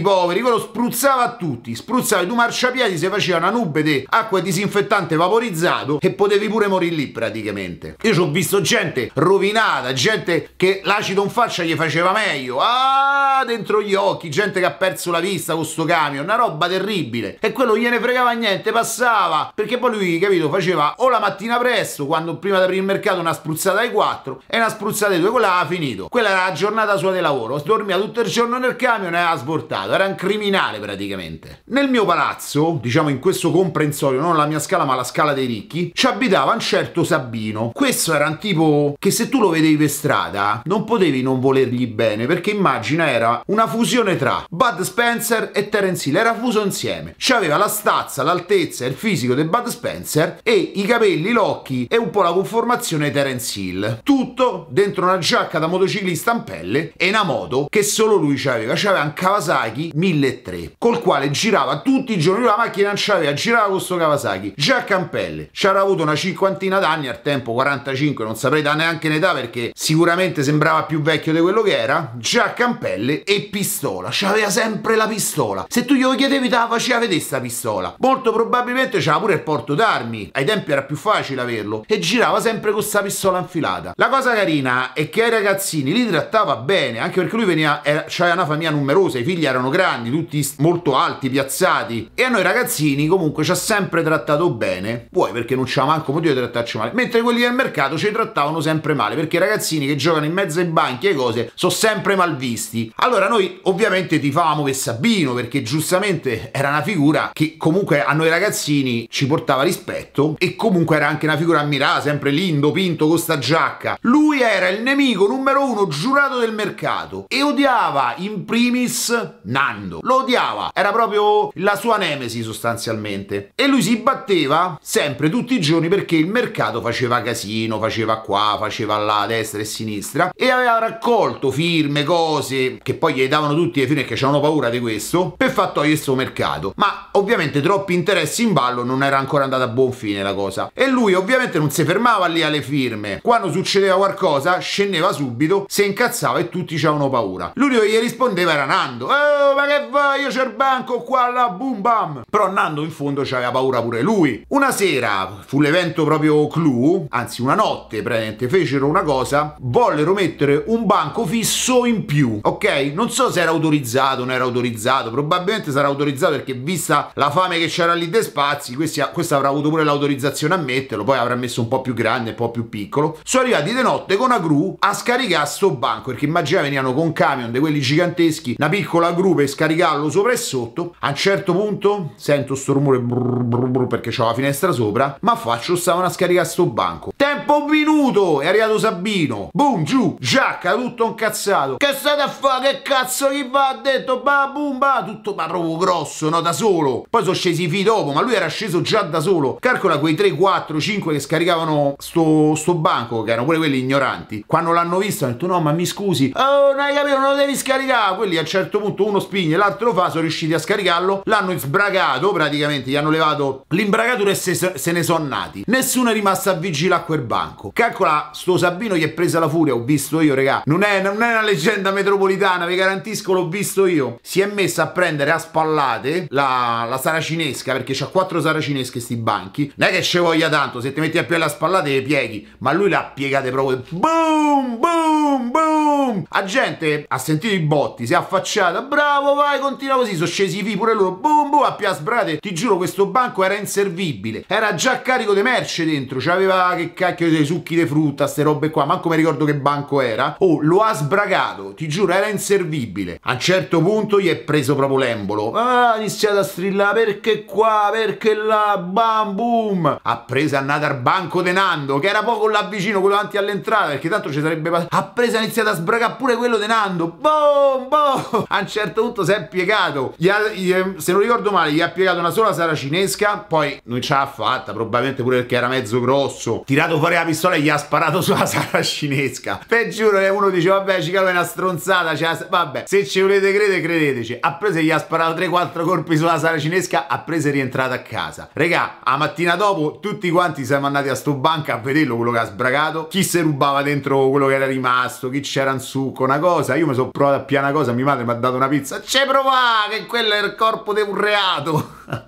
poveri, 0.00 0.40
quello 0.40 0.58
spruzzava 0.58 1.24
a 1.24 1.36
tutti. 1.36 1.74
Spruzzavi 1.74 2.26
tu 2.26 2.34
marciapiedi, 2.34 2.96
si 2.96 3.08
faceva 3.08 3.38
una 3.38 3.50
nube 3.50 3.82
di 3.82 4.04
acqua 4.08 4.40
disinfettante 4.40 5.16
vaporizzato 5.16 5.98
e 6.00 6.10
potevi 6.12 6.48
pure 6.48 6.66
morire 6.68 6.94
lì 6.94 7.08
praticamente. 7.08 7.96
Io 8.00 8.14
ci 8.14 8.20
ho 8.20 8.30
visto 8.30 8.60
gente 8.62 9.10
rovinata, 9.14 9.92
gente 9.92 10.50
che 10.56 10.80
l'acido 10.84 11.22
in 11.22 11.30
faccia 11.30 11.62
gli 11.62 11.74
faceva 11.74 12.12
meglio. 12.12 12.58
Ah, 12.60 13.44
dentro 13.46 13.82
gli 13.82 13.94
occhi, 13.94 14.30
gente 14.30 14.60
che 14.60 14.66
ha 14.66 14.72
perso 14.72 15.10
la 15.10 15.20
vista 15.20 15.54
con 15.54 15.64
sto 15.64 15.84
camion, 15.84 16.24
una 16.24 16.36
roba 16.36 16.68
terribile. 16.68 17.38
E 17.40 17.52
quello 17.52 17.76
gliene 17.76 18.00
fregava 18.00 18.32
niente, 18.32 18.72
passava. 18.72 19.52
Perché 19.54 19.78
poi 19.78 19.92
lui, 19.92 20.18
capito, 20.18 20.48
faceva 20.48 20.94
o 20.98 21.08
la 21.08 21.18
mattina 21.18 21.58
presto, 21.58 22.06
quando 22.06 22.36
prima 22.36 22.56
di 22.56 22.62
aprire 22.62 22.80
il 22.80 22.86
mercato 22.86 23.20
una 23.20 23.32
spruzzata 23.32 23.80
ai 23.80 23.90
4 23.90 24.42
e 24.46 24.56
una 24.56 24.68
spruzzata 24.68 25.12
ai 25.12 25.20
2, 25.20 25.30
quella 25.30 25.54
aveva 25.54 25.68
finito. 25.68 26.08
Quella 26.08 26.30
era 26.30 26.44
la 26.46 26.52
giornata 26.52 26.96
sua 26.96 27.12
di 27.12 27.20
lavoro. 27.20 27.60
Dormiva 27.64 27.97
tutto 27.98 28.20
il 28.20 28.28
giorno 28.28 28.58
nel 28.58 28.76
camion 28.76 29.14
e 29.14 29.18
aveva 29.18 29.36
sbortato. 29.36 29.92
Era 29.92 30.06
un 30.06 30.14
criminale 30.14 30.78
praticamente. 30.78 31.62
Nel 31.66 31.88
mio 31.88 32.04
palazzo, 32.04 32.78
diciamo 32.80 33.08
in 33.08 33.18
questo 33.18 33.50
comprensorio, 33.50 34.20
non 34.20 34.36
la 34.36 34.46
mia 34.46 34.58
scala 34.58 34.84
ma 34.84 34.94
la 34.94 35.04
scala 35.04 35.32
dei 35.32 35.46
ricchi, 35.46 35.90
ci 35.94 36.06
abitava 36.06 36.52
un 36.52 36.60
certo 36.60 37.04
Sabino. 37.04 37.70
Questo 37.74 38.14
era 38.14 38.26
un 38.26 38.38
tipo 38.38 38.96
che 38.98 39.10
se 39.10 39.28
tu 39.28 39.40
lo 39.40 39.48
vedevi 39.50 39.76
per 39.76 39.90
strada 39.90 40.62
non 40.64 40.84
potevi 40.84 41.22
non 41.22 41.40
volergli 41.40 41.86
bene 41.86 42.26
perché 42.26 42.50
immagina 42.50 43.08
era 43.08 43.42
una 43.46 43.66
fusione 43.66 44.16
tra 44.16 44.44
Bud 44.48 44.80
Spencer 44.82 45.50
e 45.52 45.68
Terence 45.68 46.08
Hill. 46.08 46.16
Era 46.16 46.34
fuso 46.34 46.64
insieme. 46.64 47.14
C'aveva 47.16 47.56
la 47.56 47.68
stazza, 47.68 48.22
l'altezza 48.22 48.84
e 48.84 48.88
il 48.88 48.94
fisico 48.94 49.34
di 49.34 49.44
Bud 49.44 49.66
Spencer 49.66 50.40
e 50.42 50.54
i 50.54 50.84
capelli, 50.84 51.32
l'occhi 51.32 51.86
e 51.88 51.96
un 51.96 52.10
po' 52.10 52.22
la 52.22 52.32
conformazione 52.32 53.10
Terence 53.10 53.58
Hill. 53.58 54.00
Tutto 54.02 54.66
dentro 54.70 55.04
una 55.04 55.18
giacca 55.18 55.58
da 55.58 55.66
motociclista 55.66 56.32
in 56.32 56.44
pelle 56.44 56.92
e 56.96 57.08
una 57.08 57.24
moto 57.24 57.66
che 57.68 57.82
solo 57.88 58.16
lui 58.16 58.36
c'aveva. 58.36 58.74
C'aveva 58.76 59.02
un 59.02 59.12
Kawasaki 59.14 59.92
1003 59.94 60.74
col 60.78 61.00
quale 61.00 61.30
girava 61.30 61.80
tutti 61.80 62.12
i 62.12 62.18
giorni. 62.18 62.44
La 62.44 62.56
macchina 62.56 62.88
non 62.88 62.96
c'aveva, 62.96 63.32
girava 63.32 63.70
questo 63.70 63.96
Kawasaki. 63.96 64.52
Giacca 64.56 64.98
in 64.98 65.08
pelle. 65.08 65.48
C'era 65.52 65.80
avuto 65.80 66.02
una 66.02 66.14
cinquantina 66.14 66.78
d'anni, 66.78 67.08
al 67.08 67.22
tempo 67.22 67.52
45, 67.52 68.24
non 68.24 68.36
saprei 68.36 68.62
da 68.62 68.74
neanche 68.74 69.08
l'età 69.08 69.32
perché 69.32 69.72
sicuramente 69.74 70.42
sembrava 70.42 70.84
più 70.84 71.00
vecchio 71.00 71.32
di 71.32 71.40
quello 71.40 71.62
che 71.62 71.76
era. 71.76 72.12
Giacca 72.16 72.66
in 72.66 72.78
pelle 72.78 73.24
e 73.24 73.48
pistola. 73.50 74.10
C'aveva 74.12 74.50
sempre 74.50 74.96
la 74.96 75.06
pistola. 75.06 75.66
Se 75.68 75.84
tu 75.84 75.94
glielo 75.94 76.14
chiedevi, 76.14 76.48
te 76.48 76.56
la 76.56 76.68
faceva 76.68 77.00
vedere 77.00 77.20
sta 77.20 77.40
pistola. 77.40 77.94
Molto 77.98 78.32
probabilmente 78.32 78.98
c'aveva 78.98 79.20
pure 79.20 79.34
il 79.34 79.42
porto 79.42 79.74
d'armi. 79.74 80.30
Ai 80.32 80.44
tempi 80.44 80.72
era 80.72 80.82
più 80.82 80.96
facile 80.96 81.40
averlo. 81.40 81.84
E 81.86 81.98
girava 81.98 82.40
sempre 82.40 82.72
con 82.72 82.82
sta 82.82 83.02
pistola 83.02 83.38
infilata. 83.38 83.92
La 83.96 84.08
cosa 84.08 84.34
carina 84.34 84.92
è 84.92 85.08
che 85.08 85.24
ai 85.24 85.30
ragazzini 85.30 85.92
li 85.92 86.06
trattava 86.06 86.56
bene, 86.56 86.98
anche 86.98 87.20
perché 87.20 87.36
lui 87.36 87.44
veniva, 87.44 87.77
era, 87.82 88.04
c'aveva 88.08 88.34
una 88.34 88.46
famiglia 88.46 88.70
numerosa, 88.70 89.18
i 89.18 89.24
figli 89.24 89.44
erano 89.44 89.68
grandi, 89.70 90.10
tutti 90.10 90.46
molto 90.58 90.96
alti, 90.96 91.30
piazzati. 91.30 92.10
E 92.14 92.22
a 92.24 92.28
noi 92.28 92.42
ragazzini 92.42 93.06
comunque 93.06 93.44
ci 93.44 93.50
ha 93.50 93.54
sempre 93.54 94.02
trattato 94.02 94.50
bene. 94.50 95.08
Vuoi 95.10 95.32
perché 95.32 95.54
non 95.54 95.64
c'ha 95.66 95.84
manco 95.84 96.12
motivo 96.12 96.32
di 96.32 96.40
trattarci 96.40 96.76
male. 96.78 96.92
Mentre 96.94 97.22
quelli 97.22 97.40
del 97.40 97.52
mercato 97.52 97.96
ci 97.96 98.10
trattavano 98.10 98.60
sempre 98.60 98.94
male, 98.94 99.14
perché 99.14 99.36
i 99.36 99.40
ragazzini 99.40 99.86
che 99.86 99.96
giocano 99.96 100.24
in 100.24 100.32
mezzo 100.32 100.60
ai 100.60 100.66
banchi 100.66 101.08
e 101.08 101.14
cose 101.14 101.50
sono 101.54 101.72
sempre 101.72 102.16
mal 102.16 102.36
visti. 102.36 102.92
Allora 102.96 103.28
noi 103.28 103.60
ovviamente 103.62 104.18
tifavamo 104.18 104.62
per 104.62 104.74
Sabino, 104.74 105.34
perché 105.34 105.62
giustamente 105.62 106.50
era 106.52 106.68
una 106.68 106.82
figura 106.82 107.30
che 107.32 107.56
comunque 107.56 108.02
a 108.04 108.12
noi 108.12 108.28
ragazzini 108.28 109.06
ci 109.10 109.26
portava 109.26 109.62
rispetto 109.62 110.36
e 110.38 110.56
comunque 110.56 110.96
era 110.96 111.08
anche 111.08 111.26
una 111.26 111.36
figura 111.36 111.60
ammirata, 111.60 112.00
sempre 112.00 112.30
lindo, 112.30 112.70
pinto, 112.70 113.06
con 113.08 113.18
sta 113.18 113.38
giacca. 113.38 113.98
Lui 114.02 114.40
era 114.40 114.68
il 114.68 114.82
nemico 114.82 115.26
numero 115.26 115.64
uno 115.64 115.86
giurato 115.88 116.38
del 116.38 116.52
mercato 116.52 117.26
e 117.28 117.42
odiava 117.42 117.67
in 118.16 118.44
primis 118.44 119.38
Nando. 119.42 120.00
Lo 120.02 120.22
odiava, 120.22 120.70
era 120.72 120.90
proprio 120.90 121.50
la 121.54 121.76
sua 121.76 121.96
nemesi 121.96 122.42
sostanzialmente. 122.42 123.52
E 123.54 123.66
lui 123.66 123.82
si 123.82 123.96
batteva 123.96 124.78
sempre, 124.80 125.28
tutti 125.28 125.54
i 125.54 125.60
giorni, 125.60 125.88
perché 125.88 126.16
il 126.16 126.28
mercato 126.28 126.80
faceva 126.80 127.20
casino, 127.20 127.78
faceva 127.78 128.20
qua, 128.20 128.56
faceva 128.58 128.96
là, 128.96 129.20
a 129.20 129.26
destra 129.26 129.58
e 129.58 129.62
a 129.62 129.66
sinistra 129.66 130.32
e 130.34 130.50
aveva 130.50 130.78
raccolto 130.78 131.50
firme, 131.50 132.04
cose 132.04 132.78
che 132.82 132.94
poi 132.94 133.14
gli 133.14 133.28
davano 133.28 133.54
tutti 133.54 133.80
le 133.80 133.86
firme 133.86 134.04
che 134.04 134.14
avevano 134.14 134.40
paura 134.40 134.70
di 134.70 134.80
questo 134.80 135.34
per 135.36 135.50
far 135.50 135.68
togliere 135.68 135.94
questo 135.94 136.14
mercato. 136.14 136.72
Ma 136.76 137.08
ovviamente 137.12 137.60
troppi 137.60 137.94
interessi 137.94 138.42
in 138.42 138.52
ballo 138.52 138.84
non 138.84 139.02
era 139.02 139.18
ancora 139.18 139.44
andata 139.44 139.64
a 139.64 139.68
buon 139.68 139.92
fine 139.92 140.22
la 140.22 140.34
cosa. 140.34 140.70
E 140.72 140.88
lui 140.88 141.14
ovviamente 141.14 141.58
non 141.58 141.70
si 141.70 141.84
fermava 141.84 142.26
lì 142.26 142.42
alle 142.42 142.62
firme. 142.62 143.20
Quando 143.22 143.50
succedeva 143.50 143.96
qualcosa 143.96 144.58
scendeva 144.58 145.12
subito, 145.12 145.66
si 145.68 145.84
incazzava 145.84 146.38
e 146.38 146.48
tutti 146.48 146.74
avevano 146.74 147.10
paura. 147.10 147.47
L'unico 147.54 147.80
che 147.80 147.90
gli 147.90 147.98
rispondeva 147.98 148.52
era 148.52 148.64
Nando. 148.64 149.06
Oh, 149.06 149.54
ma 149.54 149.66
che 149.66 149.88
vai? 149.90 150.22
Io 150.22 150.28
c'è 150.28 150.44
il 150.44 150.52
banco 150.52 151.02
qua, 151.02 151.30
là, 151.30 151.48
boom 151.48 151.80
bam. 151.80 152.22
Però 152.28 152.50
Nando 152.50 152.82
in 152.82 152.90
fondo 152.90 153.22
aveva 153.22 153.50
paura 153.50 153.82
pure 153.82 154.02
lui. 154.02 154.44
Una 154.48 154.70
sera 154.70 155.38
fu 155.46 155.60
l'evento 155.60 156.04
proprio 156.04 156.46
clou, 156.48 157.06
anzi 157.10 157.42
una 157.42 157.54
notte 157.54 158.02
praticamente 158.02 158.48
fecero 158.48 158.86
una 158.86 159.02
cosa, 159.02 159.54
vollero 159.60 160.12
mettere 160.12 160.64
un 160.66 160.86
banco 160.86 161.24
fisso 161.24 161.84
in 161.84 162.04
più, 162.04 162.40
ok? 162.42 162.90
Non 162.94 163.10
so 163.10 163.30
se 163.30 163.40
era 163.40 163.50
autorizzato 163.50 164.22
o 164.22 164.24
non 164.24 164.34
era 164.34 164.44
autorizzato, 164.44 165.10
probabilmente 165.10 165.70
sarà 165.70 165.88
autorizzato 165.88 166.32
perché 166.32 166.54
vista 166.54 167.10
la 167.14 167.30
fame 167.30 167.58
che 167.58 167.66
c'era 167.66 167.94
lì 167.94 168.08
dei 168.08 168.22
spazi, 168.22 168.74
questi, 168.74 169.02
questo 169.12 169.36
avrà 169.36 169.48
avuto 169.48 169.68
pure 169.68 169.84
l'autorizzazione 169.84 170.54
a 170.54 170.58
metterlo, 170.58 171.04
poi 171.04 171.18
avrà 171.18 171.34
messo 171.34 171.60
un 171.60 171.68
po' 171.68 171.80
più 171.80 171.94
grande, 171.94 172.30
un 172.30 172.36
po' 172.36 172.50
più 172.50 172.68
piccolo. 172.68 173.18
Sono 173.22 173.44
arrivati 173.44 173.74
di 173.74 173.82
notte 173.82 174.16
con 174.16 174.26
una 174.26 174.38
gru 174.38 174.76
a 174.78 174.92
scaricare 174.92 175.46
sto 175.46 175.70
banco, 175.70 176.10
perché 176.10 176.26
immaginate 176.26 176.64
venivano 176.64 176.94
con 176.94 177.12
camion 177.12 177.37
di 177.46 177.58
quelli 177.58 177.80
giganteschi, 177.80 178.56
una 178.58 178.68
piccola 178.68 179.12
gru 179.12 179.34
per 179.34 179.48
scaricarlo 179.48 180.10
sopra 180.10 180.32
e 180.32 180.36
sotto. 180.36 180.94
A 180.98 181.08
un 181.08 181.14
certo 181.14 181.52
punto 181.52 182.12
sento 182.16 182.54
sto 182.54 182.72
rumore 182.72 182.98
brrr, 183.00 183.42
brrr, 183.42 183.66
brrr, 183.66 183.86
perché 183.86 184.10
c'ho 184.10 184.24
la 184.24 184.34
finestra 184.34 184.72
sopra, 184.72 185.16
ma 185.20 185.36
faccio 185.36 185.76
stavano 185.76 186.06
a 186.06 186.10
scaricare 186.10 186.46
sto 186.46 186.66
banco. 186.66 187.12
Tempo 187.16 187.62
un 187.62 187.70
minuto! 187.70 188.40
È 188.40 188.46
arrivato 188.46 188.78
Sabino. 188.78 189.50
Boom, 189.52 189.84
giù, 189.84 190.16
giacca, 190.18 190.74
tutto 190.74 191.06
incazzato. 191.06 191.76
Che 191.76 191.92
state 191.92 192.20
a 192.20 192.28
fare? 192.28 192.70
Che 192.70 192.82
cazzo 192.82 193.28
chi 193.28 193.48
va? 193.48 193.68
Ha 193.68 193.80
detto 193.80 194.20
ba 194.20 194.50
boom 194.52 194.78
ba, 194.78 195.02
tutto 195.04 195.34
ma 195.34 195.46
proprio 195.46 195.76
grosso, 195.76 196.28
no? 196.28 196.40
Da 196.40 196.52
solo. 196.52 197.06
Poi 197.08 197.22
sono 197.22 197.34
scesi 197.34 197.64
i 197.64 197.68
figli 197.68 197.84
dopo, 197.84 198.12
ma 198.12 198.20
lui 198.20 198.34
era 198.34 198.48
sceso 198.48 198.80
già 198.80 199.02
da 199.02 199.20
solo. 199.20 199.56
Calcola 199.60 199.98
quei 199.98 200.14
3, 200.14 200.32
4, 200.32 200.80
5 200.80 201.12
che 201.12 201.20
scaricavano 201.20 201.94
sto, 201.98 202.54
sto 202.54 202.74
banco, 202.74 203.22
che 203.22 203.32
erano 203.32 203.46
pure 203.46 203.58
quelli 203.58 203.78
ignoranti. 203.78 204.44
Quando 204.46 204.72
l'hanno 204.72 204.98
visto 204.98 205.24
hanno 205.24 205.34
detto 205.34 205.46
no, 205.46 205.60
ma 205.60 205.72
mi 205.72 205.86
scusi. 205.86 206.32
Oh, 206.34 206.70
non 206.70 206.80
hai 206.80 206.94
capito, 206.94 207.18
non 207.18 207.27
lo 207.30 207.36
devi 207.36 207.56
scaricare. 207.56 208.16
Quelli 208.16 208.36
a 208.36 208.40
un 208.40 208.46
certo 208.46 208.80
punto 208.80 209.06
uno 209.06 209.20
spigne, 209.20 209.56
l'altro 209.56 209.92
fa, 209.92 210.08
sono 210.08 210.22
riusciti 210.22 210.54
a 210.54 210.58
scaricarlo, 210.58 211.22
l'hanno 211.24 211.56
sbragato, 211.58 212.32
praticamente 212.32 212.90
gli 212.90 212.96
hanno 212.96 213.10
levato 213.10 213.64
l'imbragatura 213.68 214.30
e 214.30 214.34
se, 214.34 214.54
se 214.54 214.92
ne 214.92 215.02
sono 215.02 215.26
nati. 215.26 215.64
Nessuno 215.66 216.10
è 216.10 216.12
rimasto 216.12 216.50
a 216.50 216.54
vigilare 216.54 217.02
a 217.02 217.04
quel 217.04 217.20
banco. 217.20 217.70
Calcola, 217.72 218.30
sto 218.32 218.56
Sabino 218.56 218.96
gli 218.96 219.02
è 219.02 219.10
presa 219.10 219.38
la 219.38 219.48
furia, 219.48 219.74
ho 219.74 219.82
visto 219.82 220.20
io, 220.20 220.34
regà. 220.34 220.62
Non 220.64 220.82
è, 220.82 221.00
non 221.00 221.22
è 221.22 221.30
una 221.30 221.42
leggenda 221.42 221.90
metropolitana, 221.90 222.66
vi 222.66 222.76
garantisco, 222.76 223.32
l'ho 223.32 223.48
visto 223.48 223.86
io. 223.86 224.18
Si 224.22 224.40
è 224.40 224.46
messa 224.46 224.84
a 224.84 224.86
prendere 224.88 225.30
a 225.30 225.38
spallate 225.38 226.26
la, 226.30 226.86
la 226.88 226.98
saracinesca, 226.98 227.72
perché 227.72 227.92
c'ha 227.94 228.06
quattro 228.06 228.40
saracinesche 228.40 229.00
sti 229.00 229.16
banchi. 229.16 229.72
Non 229.76 229.88
è 229.88 229.92
che 229.92 230.02
ci 230.02 230.18
voglia 230.18 230.48
tanto, 230.48 230.80
se 230.80 230.92
ti 230.92 231.00
metti 231.00 231.18
a 231.18 231.24
piedi 231.24 231.42
la 231.42 231.48
spallate 231.48 231.90
le 231.90 232.02
pieghi, 232.02 232.48
ma 232.58 232.72
lui 232.72 232.88
le 232.88 232.96
ha 232.96 233.04
piegate 233.04 233.50
proprio. 233.50 233.82
Boom, 233.90 234.78
boom, 234.78 235.50
boom. 235.50 236.24
La 236.30 236.44
gente 236.44 237.04
ha 237.18 237.20
sentito 237.20 237.52
i 237.52 237.58
botti, 237.58 238.06
si 238.06 238.12
è 238.12 238.16
affacciata, 238.16 238.80
bravo, 238.82 239.34
vai, 239.34 239.58
continua 239.58 239.96
così, 239.96 240.14
sono 240.14 240.26
scesi 240.26 240.60
i 240.60 240.62
fi 240.62 240.76
pure 240.76 240.94
loro, 240.94 241.10
boom, 241.10 241.50
boom, 241.50 241.64
a 241.64 241.72
piedi 241.72 241.94
sbragate. 241.94 242.38
Ti 242.38 242.54
giuro, 242.54 242.76
questo 242.76 243.06
banco 243.06 243.42
era 243.42 243.54
inservibile. 243.54 244.44
Era 244.46 244.74
già 244.74 245.02
carico 245.02 245.34
di 245.34 245.42
merce 245.42 245.84
dentro, 245.84 246.18
c'aveva 246.20 246.72
che 246.76 246.94
cacchio 246.94 247.28
dei 247.28 247.44
succhi 247.44 247.74
di 247.74 247.84
frutta, 247.86 248.26
ste 248.26 248.44
robe 248.44 248.70
qua, 248.70 248.84
manco 248.84 249.08
mi 249.08 249.16
ricordo 249.16 249.44
che 249.44 249.56
banco 249.56 250.00
era. 250.00 250.36
Oh, 250.38 250.60
lo 250.62 250.80
ha 250.80 250.94
sbragato, 250.94 251.74
ti 251.74 251.88
giuro, 251.88 252.12
era 252.12 252.28
inservibile. 252.28 253.18
A 253.22 253.32
un 253.32 253.40
certo 253.40 253.82
punto 253.82 254.20
gli 254.20 254.28
è 254.28 254.36
preso 254.36 254.76
proprio 254.76 254.98
l'embolo. 254.98 255.52
Ah, 255.52 255.92
ha 255.92 255.96
iniziato 255.96 256.38
a 256.38 256.44
strillare 256.44 257.04
perché 257.04 257.44
qua, 257.44 257.90
perché 257.92 258.34
là, 258.34 258.78
bam, 258.78 259.34
boom. 259.34 259.98
Ha 260.00 260.16
preso 260.18 260.56
andato 260.56 260.86
al 260.86 260.98
banco 260.98 261.42
de 261.42 261.50
Nando, 261.52 261.98
che 261.98 262.08
era 262.08 262.22
poco 262.22 262.48
là 262.48 262.62
vicino, 262.62 263.00
quello 263.00 263.16
davanti 263.16 263.36
all'entrata, 263.36 263.88
perché 263.88 264.08
tanto 264.08 264.30
ci 264.30 264.40
sarebbe. 264.40 264.86
Ha 264.88 265.02
preso 265.04 265.36
ha 265.36 265.40
iniziato 265.40 265.70
a 265.70 265.74
sbragare 265.74 266.14
pure 266.16 266.36
quello 266.36 266.56
de 266.58 266.66
Nando. 266.66 267.07
Boom, 267.16 267.88
boom. 267.88 268.44
A 268.48 268.58
un 268.58 268.68
certo 268.68 269.02
punto 269.02 269.24
si 269.24 269.32
è 269.32 269.46
piegato. 269.46 270.14
Gli 270.16 270.28
ha, 270.28 270.48
gli, 270.48 270.74
se 270.96 271.12
non 271.12 271.20
ricordo 271.20 271.50
male, 271.50 271.72
gli 271.72 271.80
ha 271.80 271.88
piegato 271.90 272.18
una 272.18 272.30
sola 272.30 272.52
saracinesca, 272.52 273.38
poi 273.38 273.80
non 273.84 274.00
ce 274.00 274.14
l'ha 274.14 274.26
fatta, 274.26 274.72
probabilmente 274.72 275.22
pure 275.22 275.38
perché 275.38 275.56
era 275.56 275.68
mezzo 275.68 276.00
grosso. 276.00 276.62
Tirato 276.66 276.98
fuori 276.98 277.14
la 277.14 277.24
pistola 277.24 277.54
e 277.54 277.60
gli 277.60 277.68
ha 277.68 277.78
sparato 277.78 278.20
sulla 278.22 278.46
saracinesca. 278.46 279.60
Per 279.66 279.88
giuro 279.88 280.18
che 280.18 280.28
uno 280.28 280.50
dice, 280.50 280.68
vabbè, 280.68 281.00
Cicalo 281.02 281.28
è 281.28 281.30
una 281.30 281.44
stronzata, 281.44 282.16
cioè, 282.16 282.46
vabbè, 282.48 282.84
se 282.86 283.06
ci 283.06 283.20
volete 283.20 283.52
credere, 283.52 283.80
credeteci. 283.80 284.38
Ha 284.40 284.54
preso 284.54 284.78
e 284.78 284.82
gli 284.82 284.90
ha 284.90 284.98
sparato 284.98 285.40
3-4 285.40 285.82
colpi 285.82 286.16
sulla 286.16 286.38
saracinesca, 286.38 287.06
ha 287.08 287.18
preso 287.20 287.48
e 287.48 287.50
rientrato 287.52 287.94
a 287.94 287.98
casa. 287.98 288.48
Regà, 288.52 288.98
a 289.02 289.16
mattina 289.16 289.54
dopo, 289.56 289.98
tutti 290.00 290.30
quanti 290.30 290.64
siamo 290.64 290.86
andati 290.86 291.08
a 291.08 291.14
sto 291.14 291.34
banco 291.34 291.72
a 291.72 291.76
vederlo, 291.76 292.16
quello 292.16 292.32
che 292.32 292.38
ha 292.38 292.44
sbragato. 292.44 293.06
Chi 293.08 293.22
si 293.22 293.40
rubava 293.40 293.82
dentro 293.82 294.28
quello 294.28 294.46
che 294.46 294.54
era 294.54 294.66
rimasto, 294.66 295.28
chi 295.30 295.40
c'era 295.40 295.72
in 295.72 295.80
succo, 295.80 296.24
una 296.24 296.38
cosa. 296.38 296.74
Io 296.74 296.86
mi 296.86 296.94
sono 296.94 296.97
provato 297.06 297.36
a 297.36 297.44
piana 297.44 297.70
cosa, 297.70 297.92
mia 297.92 298.04
madre 298.04 298.24
mi 298.24 298.30
ha 298.30 298.34
dato 298.34 298.56
una 298.56 298.68
pizza. 298.68 299.00
C'è 299.00 299.26
provà 299.26 299.86
che 299.88 300.06
quello 300.06 300.34
è 300.34 300.42
il 300.42 300.54
corpo 300.56 300.92
di 300.92 301.00
un 301.00 301.14
reato. 301.14 302.26